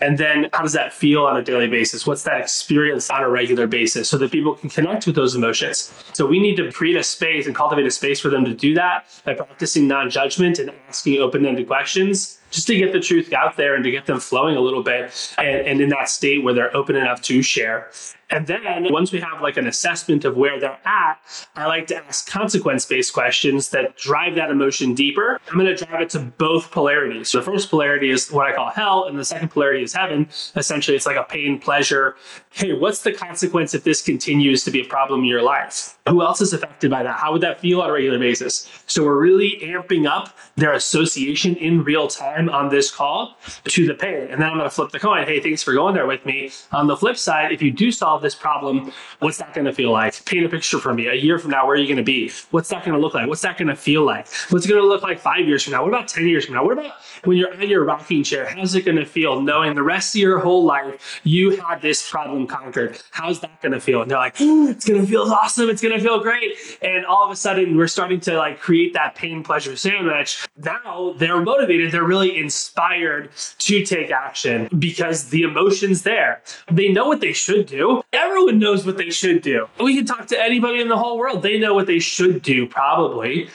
And 0.00 0.16
then 0.16 0.48
how 0.52 0.62
does 0.62 0.74
that 0.74 0.92
feel 0.92 1.24
on 1.24 1.36
a 1.36 1.42
daily 1.42 1.66
basis? 1.66 2.06
What's 2.06 2.22
that 2.22 2.40
experience 2.40 3.10
on 3.10 3.24
a 3.24 3.28
regular 3.28 3.66
basis 3.66 4.08
so 4.08 4.16
that 4.18 4.30
people 4.30 4.54
can 4.54 4.70
connect 4.70 5.06
with 5.06 5.16
those 5.16 5.34
emotions? 5.34 5.92
So 6.12 6.24
we 6.24 6.38
need 6.38 6.56
to 6.58 6.70
create 6.70 6.96
a 6.96 7.02
space 7.02 7.46
and 7.46 7.54
cultivate 7.54 7.84
a 7.84 7.90
space 7.90 8.20
for 8.20 8.28
them 8.28 8.44
to 8.44 8.54
do 8.54 8.74
that 8.74 9.06
by 9.24 9.34
practicing 9.34 9.88
non 9.88 10.08
judgment 10.08 10.60
and 10.60 10.70
asking 10.88 11.20
open 11.20 11.44
ended 11.44 11.66
questions 11.66 12.38
just 12.50 12.66
to 12.66 12.76
get 12.76 12.92
the 12.92 13.00
truth 13.00 13.32
out 13.32 13.56
there 13.56 13.74
and 13.74 13.84
to 13.84 13.90
get 13.90 14.06
them 14.06 14.20
flowing 14.20 14.56
a 14.56 14.60
little 14.60 14.82
bit 14.82 15.34
and, 15.38 15.66
and 15.66 15.80
in 15.80 15.88
that 15.90 16.08
state 16.08 16.42
where 16.42 16.54
they're 16.54 16.76
open 16.76 16.96
enough 16.96 17.22
to 17.22 17.42
share. 17.42 17.90
And 18.30 18.46
then 18.46 18.86
once 18.90 19.10
we 19.10 19.20
have 19.20 19.40
like 19.40 19.56
an 19.56 19.66
assessment 19.66 20.24
of 20.24 20.36
where 20.36 20.60
they're 20.60 20.78
at, 20.84 21.18
I 21.56 21.66
like 21.66 21.86
to 21.86 21.96
ask 21.96 22.28
consequence 22.28 22.84
based 22.84 23.14
questions 23.14 23.70
that 23.70 23.96
drive 23.96 24.34
that 24.34 24.50
emotion 24.50 24.94
deeper. 24.94 25.40
I'm 25.48 25.58
going 25.58 25.74
to 25.74 25.84
drive 25.84 26.02
it 26.02 26.10
to 26.10 26.20
both 26.20 26.70
polarities. 26.70 27.30
So 27.30 27.38
the 27.38 27.44
first 27.44 27.70
polarity 27.70 28.10
is 28.10 28.30
what 28.30 28.46
I 28.46 28.54
call 28.54 28.68
hell, 28.68 29.04
and 29.04 29.18
the 29.18 29.24
second 29.24 29.48
polarity 29.48 29.82
is 29.82 29.94
heaven. 29.94 30.28
Essentially, 30.56 30.94
it's 30.94 31.06
like 31.06 31.16
a 31.16 31.24
pain 31.24 31.58
pleasure. 31.58 32.16
Hey, 32.58 32.72
what's 32.72 33.02
the 33.02 33.12
consequence 33.12 33.72
if 33.72 33.84
this 33.84 34.02
continues 34.02 34.64
to 34.64 34.72
be 34.72 34.80
a 34.80 34.84
problem 34.84 35.20
in 35.20 35.26
your 35.26 35.42
life? 35.42 35.96
Who 36.08 36.22
else 36.22 36.40
is 36.40 36.52
affected 36.52 36.90
by 36.90 37.04
that? 37.04 37.16
How 37.16 37.30
would 37.30 37.42
that 37.42 37.60
feel 37.60 37.80
on 37.80 37.88
a 37.88 37.92
regular 37.92 38.18
basis? 38.18 38.68
So 38.88 39.04
we're 39.04 39.20
really 39.20 39.60
amping 39.62 40.08
up 40.08 40.36
their 40.56 40.72
association 40.72 41.54
in 41.54 41.84
real 41.84 42.08
time 42.08 42.48
on 42.48 42.68
this 42.68 42.90
call 42.90 43.36
to 43.62 43.86
the 43.86 43.94
pain. 43.94 44.26
And 44.28 44.42
then 44.42 44.50
I'm 44.50 44.56
going 44.56 44.68
to 44.68 44.74
flip 44.74 44.90
the 44.90 44.98
coin. 44.98 45.24
Hey, 45.24 45.38
thanks 45.38 45.62
for 45.62 45.72
going 45.72 45.94
there 45.94 46.08
with 46.08 46.26
me. 46.26 46.50
On 46.72 46.88
the 46.88 46.96
flip 46.96 47.16
side, 47.16 47.52
if 47.52 47.62
you 47.62 47.70
do 47.70 47.92
solve 47.92 48.22
this 48.22 48.34
problem, 48.34 48.90
what's 49.20 49.38
that 49.38 49.54
going 49.54 49.66
to 49.66 49.72
feel 49.72 49.92
like? 49.92 50.24
Paint 50.24 50.44
a 50.44 50.48
picture 50.48 50.80
for 50.80 50.92
me. 50.92 51.06
A 51.06 51.14
year 51.14 51.38
from 51.38 51.52
now, 51.52 51.64
where 51.64 51.76
are 51.76 51.78
you 51.78 51.86
going 51.86 51.98
to 51.98 52.02
be? 52.02 52.32
What's 52.50 52.70
that 52.70 52.84
going 52.84 52.96
to 52.96 53.00
look 53.00 53.14
like? 53.14 53.28
What's 53.28 53.42
that 53.42 53.56
going 53.56 53.68
to 53.68 53.76
feel 53.76 54.02
like? 54.02 54.26
What's 54.48 54.66
it 54.66 54.68
going 54.68 54.82
to 54.82 54.88
look 54.88 55.02
like 55.02 55.20
five 55.20 55.46
years 55.46 55.62
from 55.62 55.74
now? 55.74 55.82
What 55.82 55.90
about 55.90 56.08
10 56.08 56.26
years 56.26 56.46
from 56.46 56.56
now? 56.56 56.64
What 56.64 56.72
about 56.72 56.94
when 57.22 57.36
you're 57.36 57.52
in 57.52 57.70
your 57.70 57.84
rocking 57.84 58.24
chair? 58.24 58.46
How's 58.46 58.74
it 58.74 58.84
going 58.84 58.96
to 58.96 59.06
feel 59.06 59.40
knowing 59.40 59.76
the 59.76 59.82
rest 59.84 60.16
of 60.16 60.20
your 60.20 60.40
whole 60.40 60.64
life 60.64 61.20
you 61.22 61.50
had 61.50 61.82
this 61.82 62.10
problem 62.10 62.47
conquered? 62.48 62.98
How's 63.10 63.40
that 63.40 63.60
going 63.62 63.72
to 63.72 63.80
feel? 63.80 64.02
And 64.02 64.10
they're 64.10 64.18
like, 64.18 64.36
it's 64.38 64.84
going 64.84 65.00
to 65.00 65.06
feel 65.06 65.22
awesome. 65.22 65.68
It's 65.68 65.82
going 65.82 65.96
to 65.96 66.02
feel 66.02 66.20
great. 66.20 66.54
And 66.82 67.04
all 67.06 67.24
of 67.24 67.30
a 67.30 67.36
sudden, 67.36 67.76
we're 67.76 67.88
starting 67.88 68.20
to 68.20 68.36
like 68.36 68.58
create 68.58 68.94
that 68.94 69.14
pain 69.14 69.42
pleasure 69.42 69.76
sandwich. 69.76 70.46
Now 70.56 71.14
they're 71.16 71.40
motivated. 71.40 71.92
They're 71.92 72.04
really 72.04 72.38
inspired 72.38 73.30
to 73.58 73.84
take 73.84 74.10
action 74.10 74.68
because 74.78 75.30
the 75.30 75.42
emotion's 75.42 76.02
there. 76.02 76.42
They 76.70 76.88
know 76.88 77.06
what 77.06 77.20
they 77.20 77.32
should 77.32 77.66
do. 77.66 78.02
Everyone 78.12 78.58
knows 78.58 78.86
what 78.86 78.96
they 78.96 79.10
should 79.10 79.42
do. 79.42 79.68
We 79.80 79.96
can 79.96 80.06
talk 80.06 80.26
to 80.28 80.42
anybody 80.42 80.80
in 80.80 80.88
the 80.88 80.96
whole 80.96 81.18
world. 81.18 81.42
They 81.42 81.58
know 81.58 81.74
what 81.74 81.86
they 81.86 81.98
should 81.98 82.42
do, 82.42 82.66
probably 82.66 83.48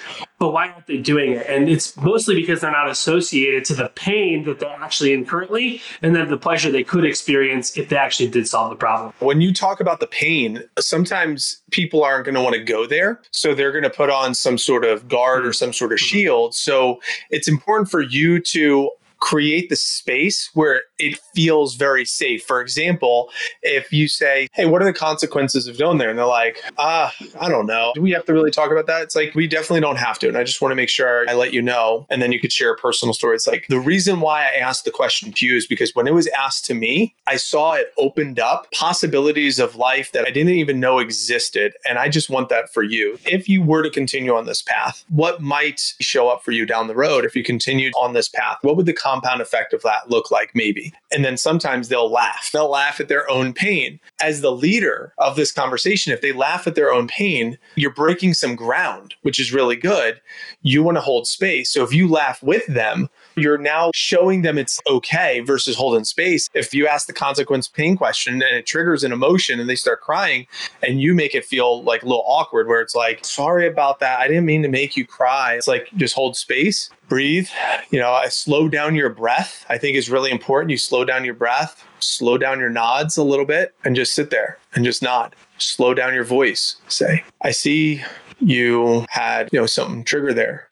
but 0.43 0.51
why 0.51 0.67
aren't 0.67 0.87
they 0.87 0.97
doing 0.97 1.31
it? 1.31 1.47
And 1.47 1.69
it's 1.69 1.95
mostly 1.95 2.35
because 2.35 2.59
they're 2.59 2.69
not 2.69 2.89
associated 2.89 3.63
to 3.63 3.75
the 3.75 3.87
pain 3.95 4.43
that 4.43 4.59
they're 4.59 4.69
actually 4.83 5.13
in 5.13 5.25
currently 5.25 5.81
and 6.01 6.13
then 6.13 6.29
the 6.29 6.35
pleasure 6.35 6.69
they 6.69 6.83
could 6.83 7.05
experience 7.05 7.77
if 7.77 7.87
they 7.87 7.95
actually 7.95 8.27
did 8.27 8.45
solve 8.45 8.69
the 8.69 8.75
problem. 8.75 9.13
When 9.19 9.39
you 9.39 9.53
talk 9.53 9.79
about 9.79 10.01
the 10.01 10.07
pain, 10.07 10.61
sometimes 10.77 11.61
people 11.71 12.03
aren't 12.03 12.25
going 12.25 12.35
to 12.35 12.41
want 12.41 12.55
to 12.55 12.61
go 12.61 12.85
there. 12.85 13.21
So 13.31 13.55
they're 13.55 13.71
going 13.71 13.85
to 13.85 13.89
put 13.89 14.09
on 14.09 14.35
some 14.35 14.57
sort 14.57 14.83
of 14.83 15.07
guard 15.07 15.45
or 15.45 15.51
mm-hmm. 15.51 15.53
some 15.53 15.71
sort 15.71 15.93
of 15.93 15.99
mm-hmm. 15.99 16.07
shield. 16.07 16.55
So 16.55 16.99
it's 17.29 17.47
important 17.47 17.89
for 17.89 18.01
you 18.01 18.41
to 18.41 18.91
create 19.23 19.69
the 19.69 19.75
space 19.77 20.49
where 20.53 20.81
it 20.99 21.17
feels 21.33 21.75
very 21.75 22.03
safe. 22.03 22.43
For 22.43 22.59
example, 22.59 23.29
if 23.61 23.93
you 23.93 24.09
say, 24.09 24.49
Hey, 24.51 24.65
what 24.65 24.81
are 24.81 24.85
the 24.85 24.91
consequences 24.91 25.65
of 25.65 25.79
going 25.79 25.97
there? 25.97 26.09
And 26.09 26.19
they're 26.19 26.25
like, 26.25 26.61
Ah, 26.77 27.13
I 27.39 27.47
don't 27.47 27.65
know. 27.65 27.93
Do 27.95 28.01
we 28.01 28.11
have 28.11 28.25
to 28.25 28.33
really 28.33 28.51
talk 28.51 28.69
about 28.69 28.85
that? 28.87 29.01
It's 29.01 29.15
like, 29.15 29.33
we 29.33 29.47
definitely 29.47 29.79
don't 29.79 29.95
have 29.95 30.19
to. 30.19 30.27
And 30.27 30.37
I 30.37 30.43
just 30.43 30.61
want 30.61 30.73
to 30.73 30.75
make 30.75 30.89
sure 30.89 31.27
I 31.29 31.35
let 31.35 31.53
you 31.53 31.61
know. 31.61 32.05
And 32.09 32.21
then 32.21 32.33
you 32.33 32.39
could 32.39 32.51
share 32.51 32.73
a 32.73 32.75
personal 32.75 33.13
story. 33.13 33.35
It's 33.35 33.47
like 33.47 33.65
the 33.69 33.79
reason 33.79 34.19
why 34.19 34.41
I 34.41 34.55
asked 34.55 34.83
the 34.83 34.91
question 34.91 35.31
to 35.31 35.45
you 35.45 35.55
is 35.55 35.67
because 35.67 35.95
when 35.95 36.05
it 36.05 36.13
was 36.13 36.27
asked 36.37 36.65
to 36.65 36.73
me, 36.73 37.15
I 37.25 37.37
saw 37.37 37.73
it 37.73 37.93
opened 37.97 38.41
up 38.41 38.69
possibilities 38.73 39.57
of 39.57 39.77
life 39.77 40.11
that 40.11 40.25
I 40.25 40.31
didn't 40.31 40.55
even 40.55 40.81
know 40.81 40.99
existed. 40.99 41.75
And 41.87 41.97
I 41.97 42.09
just 42.09 42.29
want 42.29 42.49
that 42.49 42.73
for 42.73 42.83
you. 42.83 43.17
If 43.25 43.47
you 43.47 43.61
were 43.61 43.83
to 43.83 43.89
continue 43.89 44.35
on 44.35 44.47
this 44.47 44.61
path, 44.61 45.05
what 45.07 45.41
might 45.41 45.79
show 46.01 46.27
up 46.27 46.43
for 46.43 46.51
you 46.51 46.65
down 46.65 46.87
the 46.87 46.95
road 46.95 47.23
if 47.23 47.37
you 47.37 47.43
continued 47.43 47.93
on 47.97 48.11
this 48.11 48.27
path? 48.27 48.57
What 48.63 48.75
would 48.75 48.85
the 48.85 48.93
compound 49.13 49.41
effect 49.41 49.73
of 49.73 49.81
that 49.83 50.09
look 50.09 50.31
like, 50.31 50.51
maybe? 50.55 50.91
And 51.11 51.23
then 51.23 51.37
sometimes 51.37 51.87
they'll 51.87 52.11
laugh. 52.11 52.49
They'll 52.51 52.69
laugh 52.69 52.99
at 52.99 53.07
their 53.07 53.29
own 53.29 53.53
pain. 53.53 53.99
As 54.21 54.41
the 54.41 54.51
leader 54.51 55.13
of 55.19 55.35
this 55.35 55.51
conversation, 55.51 56.13
if 56.13 56.21
they 56.21 56.31
laugh 56.31 56.65
at 56.65 56.75
their 56.75 56.91
own 56.91 57.07
pain, 57.07 57.57
you're 57.75 57.93
breaking 57.93 58.33
some 58.33 58.55
ground, 58.55 59.13
which 59.21 59.39
is 59.39 59.53
really 59.53 59.75
good. 59.75 60.19
You 60.61 60.81
want 60.81 60.97
to 60.97 61.01
hold 61.01 61.27
space. 61.27 61.69
So 61.71 61.83
if 61.83 61.93
you 61.93 62.07
laugh 62.07 62.41
with 62.41 62.65
them, 62.67 63.09
you're 63.35 63.57
now 63.57 63.91
showing 63.93 64.41
them 64.41 64.57
it's 64.57 64.79
okay 64.87 65.39
versus 65.41 65.75
holding 65.75 66.03
space. 66.03 66.49
If 66.53 66.73
you 66.73 66.87
ask 66.87 67.07
the 67.07 67.13
consequence 67.13 67.67
pain 67.67 67.97
question 67.97 68.35
and 68.35 68.55
it 68.55 68.65
triggers 68.65 69.03
an 69.03 69.11
emotion 69.11 69.59
and 69.59 69.69
they 69.69 69.75
start 69.75 70.01
crying 70.01 70.47
and 70.81 71.01
you 71.01 71.13
make 71.13 71.35
it 71.35 71.45
feel 71.45 71.83
like 71.83 72.03
a 72.03 72.05
little 72.05 72.23
awkward 72.25 72.67
where 72.67 72.81
it's 72.81 72.95
like, 72.95 73.23
sorry 73.25 73.67
about 73.67 73.99
that. 73.99 74.19
I 74.19 74.27
didn't 74.27 74.45
mean 74.45 74.61
to 74.63 74.69
make 74.69 74.95
you 74.95 75.05
cry. 75.05 75.55
It's 75.55 75.67
like 75.67 75.89
just 75.95 76.15
hold 76.15 76.35
space, 76.35 76.89
breathe, 77.07 77.49
you 77.91 77.99
know, 77.99 78.11
uh, 78.11 78.29
slow 78.29 78.69
down 78.69 78.95
your 78.95 79.09
breath. 79.09 79.65
I 79.69 79.77
think 79.77 79.97
is 79.97 80.09
really 80.09 80.31
important. 80.31 80.71
You 80.71 80.77
slow 80.77 81.05
down 81.05 81.25
your 81.25 81.33
breath, 81.33 81.85
slow 81.99 82.37
down 82.37 82.59
your 82.59 82.69
nods 82.69 83.17
a 83.17 83.23
little 83.23 83.45
bit 83.45 83.73
and 83.83 83.95
just 83.95 84.13
sit 84.13 84.29
there 84.29 84.57
and 84.75 84.85
just 84.85 85.01
nod. 85.01 85.35
Slow 85.57 85.93
down 85.93 86.13
your 86.13 86.23
voice. 86.23 86.75
Say, 86.87 87.23
I 87.41 87.51
see 87.51 88.03
you 88.39 89.05
had, 89.09 89.49
you 89.51 89.59
know, 89.59 89.65
something 89.65 90.03
trigger 90.03 90.33
there 90.33 90.69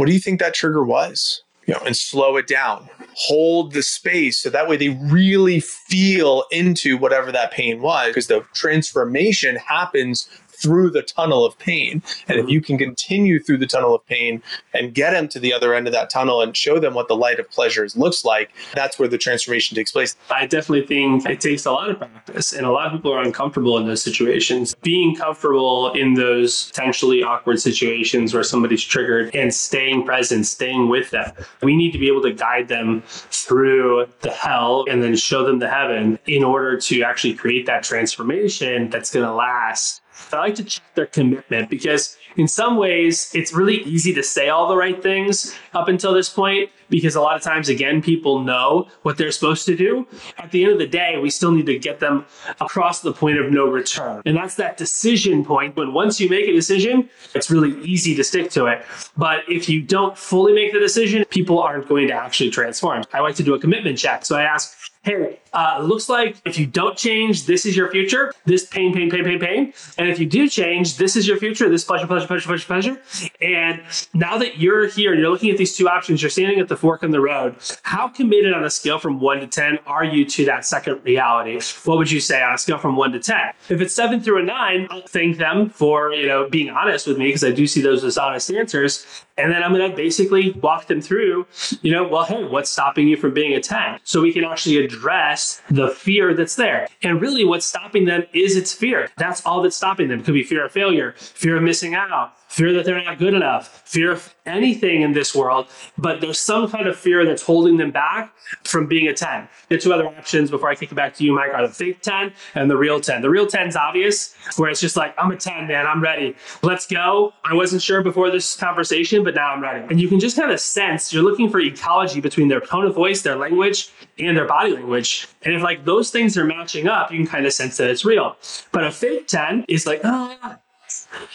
what 0.00 0.06
do 0.06 0.14
you 0.14 0.18
think 0.18 0.40
that 0.40 0.54
trigger 0.54 0.82
was? 0.82 1.42
You 1.66 1.74
know, 1.74 1.80
and 1.84 1.94
slow 1.94 2.38
it 2.38 2.46
down. 2.46 2.88
Hold 3.14 3.74
the 3.74 3.82
space 3.82 4.38
so 4.38 4.48
that 4.48 4.66
way 4.66 4.78
they 4.78 4.88
really 4.88 5.60
feel 5.60 6.44
into 6.50 6.96
whatever 6.96 7.30
that 7.30 7.52
pain 7.52 7.82
was 7.82 8.08
because 8.08 8.28
the 8.28 8.40
transformation 8.54 9.56
happens 9.56 10.26
through 10.60 10.90
the 10.90 11.02
tunnel 11.02 11.44
of 11.44 11.58
pain. 11.58 12.02
And 12.28 12.38
if 12.38 12.44
mm-hmm. 12.44 12.48
you 12.48 12.60
can 12.60 12.78
continue 12.78 13.42
through 13.42 13.58
the 13.58 13.66
tunnel 13.66 13.94
of 13.94 14.04
pain 14.06 14.42
and 14.74 14.94
get 14.94 15.12
them 15.12 15.28
to 15.28 15.38
the 15.38 15.52
other 15.52 15.74
end 15.74 15.86
of 15.86 15.92
that 15.92 16.10
tunnel 16.10 16.40
and 16.40 16.56
show 16.56 16.78
them 16.78 16.94
what 16.94 17.08
the 17.08 17.16
light 17.16 17.40
of 17.40 17.50
pleasures 17.50 17.96
looks 17.96 18.24
like, 18.24 18.50
that's 18.74 18.98
where 18.98 19.08
the 19.08 19.18
transformation 19.18 19.74
takes 19.74 19.92
place. 19.92 20.16
I 20.30 20.46
definitely 20.46 20.86
think 20.86 21.26
it 21.26 21.40
takes 21.40 21.66
a 21.66 21.72
lot 21.72 21.90
of 21.90 21.98
practice, 21.98 22.52
and 22.52 22.66
a 22.66 22.70
lot 22.70 22.86
of 22.86 22.92
people 22.92 23.12
are 23.12 23.22
uncomfortable 23.22 23.78
in 23.78 23.86
those 23.86 24.02
situations. 24.02 24.74
Being 24.82 25.16
comfortable 25.16 25.92
in 25.92 26.14
those 26.14 26.66
potentially 26.68 27.22
awkward 27.22 27.60
situations 27.60 28.34
where 28.34 28.42
somebody's 28.42 28.82
triggered 28.82 29.34
and 29.34 29.52
staying 29.52 30.04
present, 30.04 30.46
staying 30.46 30.88
with 30.88 31.10
them. 31.10 31.32
We 31.62 31.76
need 31.76 31.92
to 31.92 31.98
be 31.98 32.08
able 32.08 32.22
to 32.22 32.32
guide 32.32 32.68
them 32.68 33.02
through 33.06 34.06
the 34.20 34.30
hell 34.30 34.84
and 34.88 35.02
then 35.02 35.16
show 35.16 35.44
them 35.44 35.58
the 35.58 35.68
heaven 35.68 36.18
in 36.26 36.44
order 36.44 36.78
to 36.78 37.02
actually 37.02 37.34
create 37.34 37.66
that 37.66 37.82
transformation 37.82 38.90
that's 38.90 39.12
going 39.12 39.26
to 39.26 39.32
last 39.32 40.02
I 40.32 40.38
like 40.38 40.54
to 40.56 40.64
check 40.64 40.84
their 40.94 41.06
commitment 41.06 41.70
because 41.70 42.16
in 42.36 42.48
some 42.48 42.76
ways 42.76 43.30
it's 43.34 43.52
really 43.52 43.82
easy 43.82 44.12
to 44.14 44.22
say 44.22 44.48
all 44.48 44.68
the 44.68 44.76
right 44.76 45.02
things 45.02 45.56
up 45.74 45.88
until 45.88 46.12
this 46.12 46.28
point 46.28 46.70
because 46.88 47.14
a 47.14 47.20
lot 47.20 47.36
of 47.36 47.42
times 47.42 47.68
again 47.68 48.02
people 48.02 48.40
know 48.40 48.88
what 49.02 49.16
they're 49.16 49.30
supposed 49.30 49.66
to 49.66 49.76
do. 49.76 50.06
At 50.38 50.50
the 50.50 50.64
end 50.64 50.72
of 50.72 50.78
the 50.78 50.86
day 50.86 51.18
we 51.18 51.30
still 51.30 51.52
need 51.52 51.66
to 51.66 51.78
get 51.78 52.00
them 52.00 52.24
across 52.60 53.00
the 53.00 53.12
point 53.12 53.38
of 53.38 53.50
no 53.50 53.66
return. 53.66 54.22
And 54.24 54.36
that's 54.36 54.56
that 54.56 54.76
decision 54.76 55.44
point. 55.44 55.76
When 55.76 55.92
once 55.92 56.20
you 56.20 56.28
make 56.28 56.46
a 56.46 56.52
decision 56.52 57.08
it's 57.34 57.50
really 57.50 57.80
easy 57.82 58.14
to 58.14 58.24
stick 58.24 58.50
to 58.50 58.66
it. 58.66 58.84
But 59.16 59.40
if 59.48 59.68
you 59.68 59.82
don't 59.82 60.16
fully 60.16 60.52
make 60.52 60.72
the 60.72 60.80
decision 60.80 61.24
people 61.26 61.60
aren't 61.60 61.88
going 61.88 62.08
to 62.08 62.14
actually 62.14 62.50
transform. 62.50 63.04
I 63.12 63.20
like 63.20 63.36
to 63.36 63.42
do 63.42 63.54
a 63.54 63.58
commitment 63.58 63.98
check. 63.98 64.24
So 64.24 64.36
i 64.36 64.42
ask 64.42 64.89
hey, 65.02 65.38
uh, 65.52 65.80
looks 65.82 66.08
like 66.08 66.36
if 66.44 66.58
you 66.58 66.66
don't 66.66 66.96
change, 66.96 67.46
this 67.46 67.64
is 67.64 67.76
your 67.76 67.90
future. 67.90 68.32
This 68.44 68.66
pain, 68.66 68.92
pain, 68.94 69.10
pain, 69.10 69.24
pain, 69.24 69.40
pain. 69.40 69.72
And 69.98 70.08
if 70.08 70.18
you 70.18 70.26
do 70.26 70.48
change, 70.48 70.96
this 70.96 71.16
is 71.16 71.26
your 71.26 71.38
future. 71.38 71.68
This 71.68 71.84
pleasure, 71.84 72.06
pleasure, 72.06 72.26
pleasure, 72.26 72.46
pleasure, 72.46 72.66
pleasure. 72.66 73.02
And 73.40 73.82
now 74.14 74.38
that 74.38 74.58
you're 74.58 74.86
here 74.86 75.12
and 75.12 75.20
you're 75.20 75.30
looking 75.30 75.50
at 75.50 75.56
these 75.56 75.76
two 75.76 75.88
options, 75.88 76.22
you're 76.22 76.30
standing 76.30 76.60
at 76.60 76.68
the 76.68 76.76
fork 76.76 77.02
in 77.02 77.10
the 77.10 77.20
road. 77.20 77.56
How 77.82 78.08
committed 78.08 78.52
on 78.52 78.64
a 78.64 78.70
scale 78.70 78.98
from 78.98 79.20
one 79.20 79.40
to 79.40 79.46
10 79.46 79.78
are 79.86 80.04
you 80.04 80.24
to 80.26 80.44
that 80.44 80.64
second 80.66 81.02
reality? 81.02 81.58
What 81.84 81.98
would 81.98 82.10
you 82.10 82.20
say 82.20 82.42
on 82.42 82.54
a 82.54 82.58
scale 82.58 82.78
from 82.78 82.96
one 82.96 83.12
to 83.12 83.18
10? 83.18 83.38
If 83.70 83.80
it's 83.80 83.94
seven 83.94 84.20
through 84.20 84.42
a 84.42 84.44
nine, 84.44 84.86
I'll 84.90 85.06
thank 85.06 85.38
them 85.38 85.70
for, 85.70 86.12
you 86.12 86.28
know, 86.28 86.48
being 86.48 86.70
honest 86.70 87.06
with 87.06 87.16
me 87.16 87.28
because 87.28 87.44
I 87.44 87.50
do 87.50 87.66
see 87.66 87.80
those 87.80 88.04
as 88.04 88.18
honest 88.18 88.50
answers. 88.50 89.06
And 89.40 89.50
then 89.50 89.62
I'm 89.62 89.72
going 89.72 89.90
to 89.90 89.96
basically 89.96 90.52
walk 90.52 90.86
them 90.86 91.00
through, 91.00 91.46
you 91.80 91.92
know, 91.92 92.06
well, 92.06 92.24
hey, 92.24 92.44
what's 92.44 92.68
stopping 92.68 93.08
you 93.08 93.16
from 93.16 93.32
being 93.32 93.54
a 93.54 93.60
10? 93.60 94.00
So 94.04 94.20
we 94.20 94.32
can 94.32 94.44
actually 94.44 94.84
address 94.84 95.62
the 95.70 95.88
fear 95.88 96.34
that's 96.34 96.56
there. 96.56 96.88
And 97.02 97.20
really, 97.22 97.44
what's 97.44 97.64
stopping 97.64 98.04
them 98.04 98.24
is 98.34 98.56
its 98.56 98.72
fear. 98.72 99.08
That's 99.16 99.44
all 99.46 99.62
that's 99.62 99.76
stopping 99.76 100.08
them. 100.08 100.20
It 100.20 100.24
could 100.24 100.34
be 100.34 100.42
fear 100.42 100.66
of 100.66 100.72
failure, 100.72 101.14
fear 101.16 101.56
of 101.56 101.62
missing 101.62 101.94
out, 101.94 102.34
fear 102.50 102.72
that 102.72 102.84
they're 102.84 103.02
not 103.02 103.16
good 103.18 103.32
enough, 103.32 103.88
fear 103.88 104.10
of 104.10 104.34
anything 104.44 105.02
in 105.02 105.12
this 105.12 105.34
world, 105.34 105.68
but 105.96 106.20
there's 106.20 106.38
some 106.38 106.68
kind 106.68 106.88
of 106.88 106.96
fear 106.96 107.24
that's 107.24 107.42
holding 107.42 107.76
them 107.76 107.92
back 107.92 108.34
from 108.64 108.86
being 108.86 109.06
a 109.06 109.14
10. 109.14 109.48
The 109.68 109.78
two 109.78 109.92
other 109.92 110.06
options 110.06 110.50
before 110.50 110.68
I 110.68 110.74
kick 110.74 110.90
it 110.90 110.96
back 110.96 111.14
to 111.14 111.24
you, 111.24 111.32
Mike, 111.32 111.52
are 111.54 111.66
the 111.66 111.72
fake 111.72 112.02
10 112.02 112.32
and 112.56 112.68
the 112.68 112.76
real 112.76 113.00
10. 113.00 113.22
The 113.22 113.30
real 113.30 113.46
10 113.46 113.68
is 113.68 113.76
obvious, 113.76 114.34
where 114.56 114.68
it's 114.68 114.80
just 114.80 114.96
like, 114.96 115.14
I'm 115.16 115.30
a 115.30 115.36
10, 115.36 115.68
man, 115.68 115.86
I'm 115.86 116.02
ready. 116.02 116.34
Let's 116.62 116.88
go. 116.88 117.32
I 117.44 117.54
wasn't 117.54 117.82
sure 117.82 118.02
before 118.02 118.30
this 118.32 118.56
conversation, 118.56 119.22
but 119.22 119.36
now 119.36 119.52
I'm 119.52 119.62
ready. 119.62 119.86
And 119.88 120.00
you 120.00 120.08
can 120.08 120.18
just 120.18 120.36
kind 120.36 120.50
of 120.50 120.58
sense 120.58 121.12
you're 121.12 121.22
looking 121.22 121.48
for 121.48 121.60
ecology 121.60 122.20
between 122.20 122.48
their 122.48 122.60
tone 122.60 122.84
of 122.84 122.96
voice, 122.96 123.22
their 123.22 123.36
language, 123.36 123.92
and 124.18 124.36
their 124.36 124.46
body 124.46 124.72
language. 124.72 125.28
And 125.42 125.54
if 125.54 125.62
like 125.62 125.84
those 125.84 126.10
things 126.10 126.36
are 126.36 126.44
matching 126.44 126.88
up, 126.88 127.12
you 127.12 127.18
can 127.18 127.28
kind 127.28 127.46
of 127.46 127.52
sense 127.52 127.76
that 127.76 127.88
it's 127.90 128.04
real. 128.04 128.36
But 128.72 128.84
a 128.84 128.90
fake 128.90 129.28
10 129.28 129.66
is 129.68 129.86
like, 129.86 130.00
ah, 130.04 130.58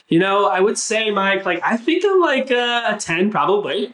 You 0.07 0.19
know, 0.19 0.47
I 0.47 0.59
would 0.59 0.77
say, 0.77 1.11
Mike, 1.11 1.45
like 1.45 1.61
I 1.63 1.77
think 1.77 2.03
I'm 2.05 2.21
like 2.21 2.51
a, 2.51 2.93
a 2.93 2.97
10 2.99 3.31
probably. 3.31 3.93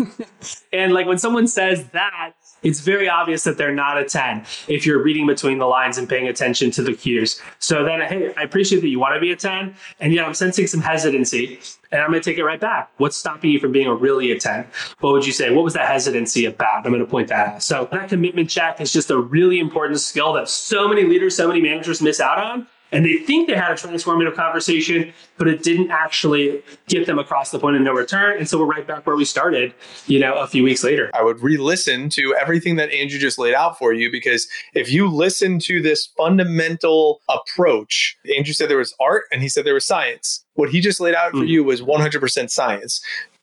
and 0.72 0.92
like 0.92 1.06
when 1.06 1.18
someone 1.18 1.46
says 1.46 1.88
that, 1.88 2.32
it's 2.62 2.80
very 2.80 3.08
obvious 3.08 3.44
that 3.44 3.58
they're 3.58 3.74
not 3.74 3.98
a 3.98 4.04
10 4.04 4.44
if 4.68 4.86
you're 4.86 5.02
reading 5.02 5.26
between 5.26 5.58
the 5.58 5.66
lines 5.66 5.98
and 5.98 6.08
paying 6.08 6.28
attention 6.28 6.70
to 6.72 6.82
the 6.82 6.92
cues. 6.92 7.40
So 7.58 7.84
then, 7.84 8.00
hey, 8.02 8.32
I 8.36 8.42
appreciate 8.42 8.80
that 8.82 8.88
you 8.88 9.00
want 9.00 9.14
to 9.14 9.20
be 9.20 9.32
a 9.32 9.36
10. 9.36 9.74
And 10.00 10.12
yeah, 10.12 10.24
I'm 10.24 10.34
sensing 10.34 10.66
some 10.66 10.80
hesitancy. 10.80 11.58
And 11.90 12.00
I'm 12.00 12.08
going 12.08 12.22
to 12.22 12.30
take 12.30 12.38
it 12.38 12.44
right 12.44 12.60
back. 12.60 12.90
What's 12.96 13.16
stopping 13.16 13.50
you 13.50 13.60
from 13.60 13.72
being 13.72 13.86
a 13.86 13.94
really 13.94 14.30
a 14.30 14.38
10? 14.38 14.66
What 15.00 15.12
would 15.12 15.26
you 15.26 15.32
say? 15.32 15.50
What 15.50 15.64
was 15.64 15.74
that 15.74 15.88
hesitancy 15.88 16.46
about? 16.46 16.86
I'm 16.86 16.92
going 16.92 17.04
to 17.04 17.10
point 17.10 17.28
that 17.28 17.54
out. 17.54 17.62
So 17.62 17.88
that 17.92 18.08
commitment 18.08 18.48
check 18.48 18.80
is 18.80 18.92
just 18.92 19.10
a 19.10 19.18
really 19.18 19.58
important 19.58 20.00
skill 20.00 20.32
that 20.34 20.48
so 20.48 20.88
many 20.88 21.04
leaders, 21.04 21.36
so 21.36 21.48
many 21.48 21.60
managers 21.60 22.00
miss 22.00 22.20
out 22.20 22.38
on 22.38 22.66
and 22.92 23.04
they 23.04 23.16
think 23.16 23.48
they 23.48 23.56
had 23.56 23.72
a 23.72 23.74
transformative 23.74 24.34
conversation, 24.34 25.12
but 25.38 25.48
it 25.48 25.62
didn't 25.62 25.90
actually 25.90 26.62
get 26.86 27.06
them 27.06 27.18
across 27.18 27.50
the 27.50 27.58
point 27.58 27.76
of 27.76 27.82
no 27.82 27.92
return. 27.92 28.38
And 28.38 28.48
so 28.48 28.58
we're 28.58 28.66
right 28.66 28.86
back 28.86 29.06
where 29.06 29.16
we 29.16 29.24
started, 29.24 29.74
you 30.06 30.18
know, 30.18 30.34
a 30.34 30.46
few 30.46 30.62
weeks 30.62 30.84
later. 30.84 31.10
I 31.14 31.22
would 31.22 31.42
re-listen 31.42 32.10
to 32.10 32.34
everything 32.38 32.76
that 32.76 32.90
Andrew 32.90 33.18
just 33.18 33.38
laid 33.38 33.54
out 33.54 33.78
for 33.78 33.94
you 33.94 34.12
because 34.12 34.46
if 34.74 34.92
you 34.92 35.08
listen 35.08 35.58
to 35.60 35.80
this 35.80 36.06
fundamental 36.18 37.22
approach, 37.28 38.16
Andrew 38.36 38.52
said 38.52 38.68
there 38.68 38.78
was 38.78 38.94
art 39.00 39.24
and 39.32 39.42
he 39.42 39.48
said 39.48 39.64
there 39.64 39.74
was 39.74 39.86
science. 39.86 40.44
What 40.54 40.68
he 40.68 40.80
just 40.80 41.00
laid 41.00 41.14
out 41.14 41.32
mm. 41.32 41.40
for 41.40 41.44
you 41.44 41.64
was 41.64 41.80
100% 41.80 42.50
science 42.50 43.02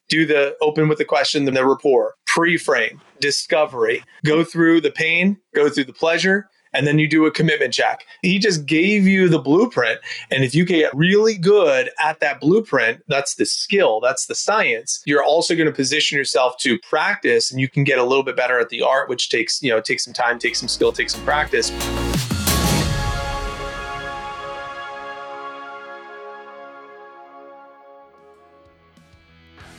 do 0.10 0.25
the 0.25 0.58
open 0.60 0.88
with 0.88 0.98
the 0.98 1.06
question, 1.06 1.46
then 1.46 1.53
the 1.53 1.63
rapport, 1.63 2.15
pre-frame, 2.25 3.00
discovery, 3.20 4.03
go 4.25 4.44
through 4.44 4.82
the 4.82 4.89
pain, 4.89 5.38
go 5.53 5.70
through 5.70 5.84
the 5.86 5.94
pleasure, 5.94 6.50
and 6.74 6.86
then 6.86 7.00
you 7.00 7.08
do 7.08 7.26
a 7.26 7.32
commitment 7.32 7.74
check. 7.74 8.06
He 8.22 8.40
just 8.40 8.66
gave 8.66 9.08
you 9.08 9.30
the 9.30 9.40
blueprint. 9.40 10.00
And 10.32 10.44
if 10.44 10.54
you 10.54 10.66
get 10.66 10.94
really 10.96 11.38
good 11.38 11.90
at 12.00 12.20
that 12.20 12.40
blueprint, 12.40 13.04
that's 13.08 13.36
the 13.36 13.46
skill, 13.46 14.00
that's 14.00 14.28
the 14.28 14.36
science. 14.36 15.02
You're 15.06 15.24
also 15.24 15.56
going 15.56 15.68
to 15.68 15.74
position 15.74 16.18
yourself 16.18 16.58
to 16.60 16.78
practice 16.80 17.52
and 17.52 17.60
you 17.60 17.68
can 17.68 17.84
get 17.84 18.00
a 18.00 18.04
little 18.04 18.24
bit 18.24 18.36
better 18.36 18.60
at 18.60 18.70
the 18.70 18.82
art, 18.82 19.10
which 19.10 19.30
takes, 19.30 19.62
you 19.62 19.70
know, 19.70 19.82
takes 19.82 20.04
some 20.04 20.14
time, 20.14 20.40
takes 20.40 20.60
some 20.60 20.68
skill, 20.70 20.92
takes 20.92 21.14
some 21.14 21.24
practice. 21.24 21.72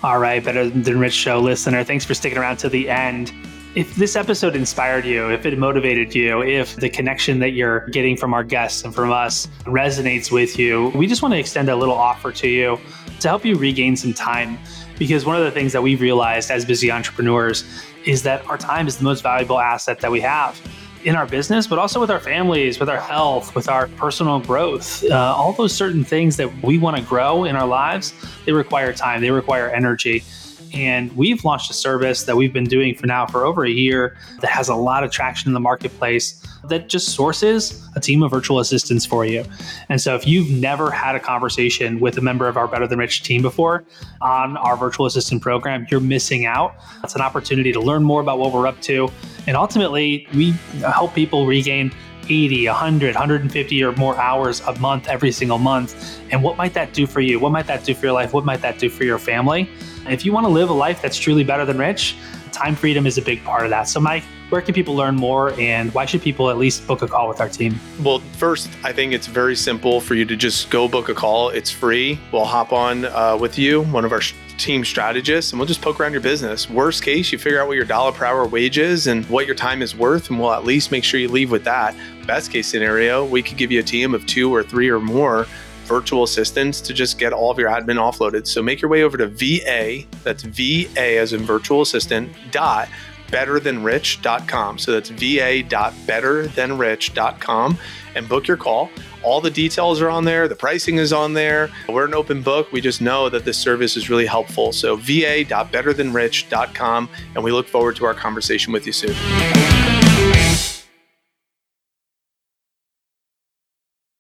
All 0.02 0.18
right, 0.18 0.42
Better 0.42 0.70
Than 0.70 0.99
Rich 0.99 1.12
Show 1.12 1.40
listener, 1.40 1.85
thanks 1.85 2.06
for 2.06 2.14
sticking 2.14 2.38
around 2.38 2.56
to 2.59 2.70
the 2.70 2.88
end. 2.88 3.35
If 3.76 3.94
this 3.94 4.16
episode 4.16 4.56
inspired 4.56 5.04
you, 5.04 5.30
if 5.30 5.46
it 5.46 5.56
motivated 5.56 6.12
you, 6.12 6.42
if 6.42 6.74
the 6.74 6.90
connection 6.90 7.38
that 7.38 7.50
you're 7.50 7.86
getting 7.90 8.16
from 8.16 8.34
our 8.34 8.42
guests 8.42 8.82
and 8.82 8.92
from 8.92 9.12
us 9.12 9.46
resonates 9.60 10.32
with 10.32 10.58
you, 10.58 10.88
we 10.88 11.06
just 11.06 11.22
want 11.22 11.34
to 11.34 11.38
extend 11.38 11.68
a 11.68 11.76
little 11.76 11.94
offer 11.94 12.32
to 12.32 12.48
you 12.48 12.80
to 13.20 13.28
help 13.28 13.44
you 13.44 13.54
regain 13.56 13.96
some 13.96 14.12
time. 14.12 14.58
Because 14.98 15.24
one 15.24 15.36
of 15.36 15.44
the 15.44 15.52
things 15.52 15.72
that 15.72 15.82
we've 15.82 16.00
realized 16.00 16.50
as 16.50 16.64
busy 16.64 16.90
entrepreneurs 16.90 17.62
is 18.04 18.24
that 18.24 18.44
our 18.46 18.58
time 18.58 18.88
is 18.88 18.96
the 18.96 19.04
most 19.04 19.22
valuable 19.22 19.60
asset 19.60 20.00
that 20.00 20.10
we 20.10 20.20
have 20.20 20.60
in 21.04 21.14
our 21.14 21.26
business, 21.26 21.68
but 21.68 21.78
also 21.78 22.00
with 22.00 22.10
our 22.10 22.20
families, 22.20 22.80
with 22.80 22.88
our 22.88 23.00
health, 23.00 23.54
with 23.54 23.68
our 23.68 23.86
personal 23.86 24.40
growth. 24.40 25.04
Uh, 25.04 25.14
all 25.14 25.52
those 25.52 25.72
certain 25.72 26.02
things 26.02 26.36
that 26.36 26.62
we 26.64 26.76
want 26.76 26.96
to 26.96 27.02
grow 27.04 27.44
in 27.44 27.54
our 27.54 27.68
lives, 27.68 28.14
they 28.46 28.52
require 28.52 28.92
time, 28.92 29.20
they 29.20 29.30
require 29.30 29.70
energy. 29.70 30.24
And 30.72 31.14
we've 31.16 31.44
launched 31.44 31.70
a 31.70 31.74
service 31.74 32.24
that 32.24 32.36
we've 32.36 32.52
been 32.52 32.64
doing 32.64 32.94
for 32.94 33.06
now 33.06 33.26
for 33.26 33.44
over 33.44 33.64
a 33.64 33.70
year 33.70 34.16
that 34.40 34.50
has 34.50 34.68
a 34.68 34.74
lot 34.74 35.04
of 35.04 35.10
traction 35.10 35.48
in 35.48 35.54
the 35.54 35.60
marketplace 35.60 36.44
that 36.68 36.88
just 36.88 37.14
sources 37.14 37.86
a 37.96 38.00
team 38.00 38.22
of 38.22 38.30
virtual 38.30 38.60
assistants 38.60 39.06
for 39.06 39.24
you. 39.24 39.44
And 39.88 40.00
so 40.00 40.14
if 40.14 40.26
you've 40.26 40.50
never 40.50 40.90
had 40.90 41.14
a 41.14 41.20
conversation 41.20 42.00
with 42.00 42.18
a 42.18 42.20
member 42.20 42.48
of 42.48 42.56
our 42.56 42.68
Better 42.68 42.86
Than 42.86 42.98
Rich 42.98 43.22
team 43.22 43.42
before 43.42 43.84
on 44.20 44.56
our 44.58 44.76
virtual 44.76 45.06
assistant 45.06 45.42
program, 45.42 45.86
you're 45.90 46.00
missing 46.00 46.46
out. 46.46 46.74
It's 47.02 47.14
an 47.14 47.22
opportunity 47.22 47.72
to 47.72 47.80
learn 47.80 48.02
more 48.02 48.20
about 48.20 48.38
what 48.38 48.52
we're 48.52 48.66
up 48.66 48.80
to. 48.82 49.10
And 49.46 49.56
ultimately, 49.56 50.26
we 50.34 50.52
help 50.82 51.14
people 51.14 51.46
regain 51.46 51.92
80, 52.30 52.68
100, 52.68 53.14
150 53.14 53.84
or 53.84 53.92
more 53.92 54.16
hours 54.16 54.60
a 54.60 54.78
month 54.78 55.08
every 55.08 55.32
single 55.32 55.58
month. 55.58 56.20
And 56.30 56.42
what 56.42 56.56
might 56.56 56.72
that 56.75 56.92
do 56.92 57.06
for 57.06 57.20
you? 57.20 57.40
What 57.40 57.50
might 57.52 57.66
that 57.66 57.84
do 57.84 57.94
for 57.94 58.06
your 58.06 58.12
life? 58.12 58.32
What 58.32 58.44
might 58.44 58.62
that 58.62 58.78
do 58.78 58.88
for 58.88 59.04
your 59.04 59.18
family? 59.18 59.68
If 60.08 60.25
you 60.25 60.32
want 60.32 60.46
to 60.46 60.50
live 60.50 60.70
a 60.70 60.75
life 60.75 61.02
that's 61.02 61.18
truly 61.18 61.44
better 61.44 61.64
than 61.64 61.78
rich, 61.78 62.16
time 62.52 62.76
freedom 62.76 63.06
is 63.06 63.18
a 63.18 63.22
big 63.22 63.42
part 63.44 63.64
of 63.64 63.70
that. 63.70 63.88
So, 63.88 64.00
Mike, 64.00 64.25
where 64.50 64.60
can 64.60 64.75
people 64.75 64.94
learn 64.94 65.16
more 65.16 65.52
and 65.60 65.92
why 65.94 66.04
should 66.04 66.22
people 66.22 66.50
at 66.50 66.58
least 66.58 66.87
book 66.87 67.02
a 67.02 67.08
call 67.08 67.28
with 67.28 67.40
our 67.40 67.49
team? 67.49 67.78
Well, 68.02 68.20
first, 68.38 68.68
I 68.84 68.92
think 68.92 69.12
it's 69.12 69.26
very 69.26 69.56
simple 69.56 70.00
for 70.00 70.14
you 70.14 70.25
to 70.25 70.37
just 70.37 70.70
go 70.70 70.88
book 70.88 71.08
a 71.08 71.14
call. 71.14 71.50
It's 71.50 71.70
free. 71.70 72.18
We'll 72.32 72.45
hop 72.45 72.73
on 72.73 73.04
uh, 73.06 73.36
with 73.40 73.58
you, 73.58 73.82
one 73.82 74.04
of 74.04 74.12
our 74.12 74.23
team 74.60 74.84
strategists, 74.84 75.52
and 75.52 75.58
we'll 75.58 75.66
just 75.66 75.82
poke 75.82 75.99
around 75.99 76.12
your 76.12 76.20
business. 76.20 76.68
Worst 76.68 77.02
case, 77.02 77.32
you 77.32 77.38
figure 77.38 77.60
out 77.60 77.66
what 77.66 77.76
your 77.76 77.84
dollar 77.84 78.12
per 78.12 78.25
hour 78.25 78.46
wage 78.46 78.78
is 78.78 79.06
and 79.06 79.25
what 79.26 79.46
your 79.46 79.54
time 79.54 79.82
is 79.82 79.96
worth, 79.96 80.30
and 80.30 80.38
we'll 80.38 80.52
at 80.52 80.64
least 80.64 80.92
make 80.92 81.02
sure 81.02 81.18
you 81.18 81.28
leave 81.28 81.50
with 81.50 81.64
that. 81.64 81.96
Best 82.26 82.52
case 82.52 82.68
scenario, 82.68 83.25
we 83.25 83.42
could 83.42 83.56
give 83.56 83.73
you 83.73 83.80
a 83.80 83.82
team 83.82 84.14
of 84.14 84.25
two 84.26 84.54
or 84.54 84.62
three 84.62 84.88
or 84.88 85.00
more 85.00 85.46
virtual 85.84 86.23
assistants 86.23 86.80
to 86.80 86.94
just 86.94 87.18
get 87.18 87.32
all 87.32 87.50
of 87.50 87.58
your 87.58 87.68
admin 87.68 87.96
offloaded. 87.96 88.46
So 88.46 88.62
make 88.62 88.80
your 88.80 88.90
way 88.90 89.02
over 89.02 89.16
to 89.16 89.26
VA, 89.26 90.04
that's 90.23 90.44
VA 90.44 91.18
as 91.18 91.32
in 91.32 91.40
virtual 91.42 91.80
assistant, 91.80 92.30
dot 92.52 92.88
betterthanrich.com. 93.30 94.78
So 94.78 94.93
that's 94.93 95.10
va.betterthanrich.com 95.10 97.78
and 98.14 98.28
book 98.28 98.47
your 98.47 98.56
call. 98.56 98.88
All 99.23 99.40
the 99.40 99.50
details 99.50 100.00
are 100.00 100.08
on 100.08 100.25
there, 100.25 100.49
the 100.49 100.56
pricing 100.56 100.97
is 100.97 101.12
on 101.12 101.34
there. 101.34 101.71
We're 101.88 102.06
an 102.06 102.14
open 102.14 102.43
book. 102.43 102.73
We 102.73 102.80
just 102.80 103.00
know 103.00 103.28
that 103.28 103.45
this 103.45 103.58
service 103.58 103.97
is 103.97 104.08
really 104.08 104.26
helpful. 104.26 104.73
So 104.73 104.97
va.betterthanrich.com 104.97 107.08
and 107.34 107.45
we 107.45 107.52
look 107.52 107.69
forward 107.69 107.97
to 107.97 108.06
our 108.06 108.14
conversation 108.14 108.73
with 108.73 108.86
you 108.86 108.93
soon. 108.93 109.59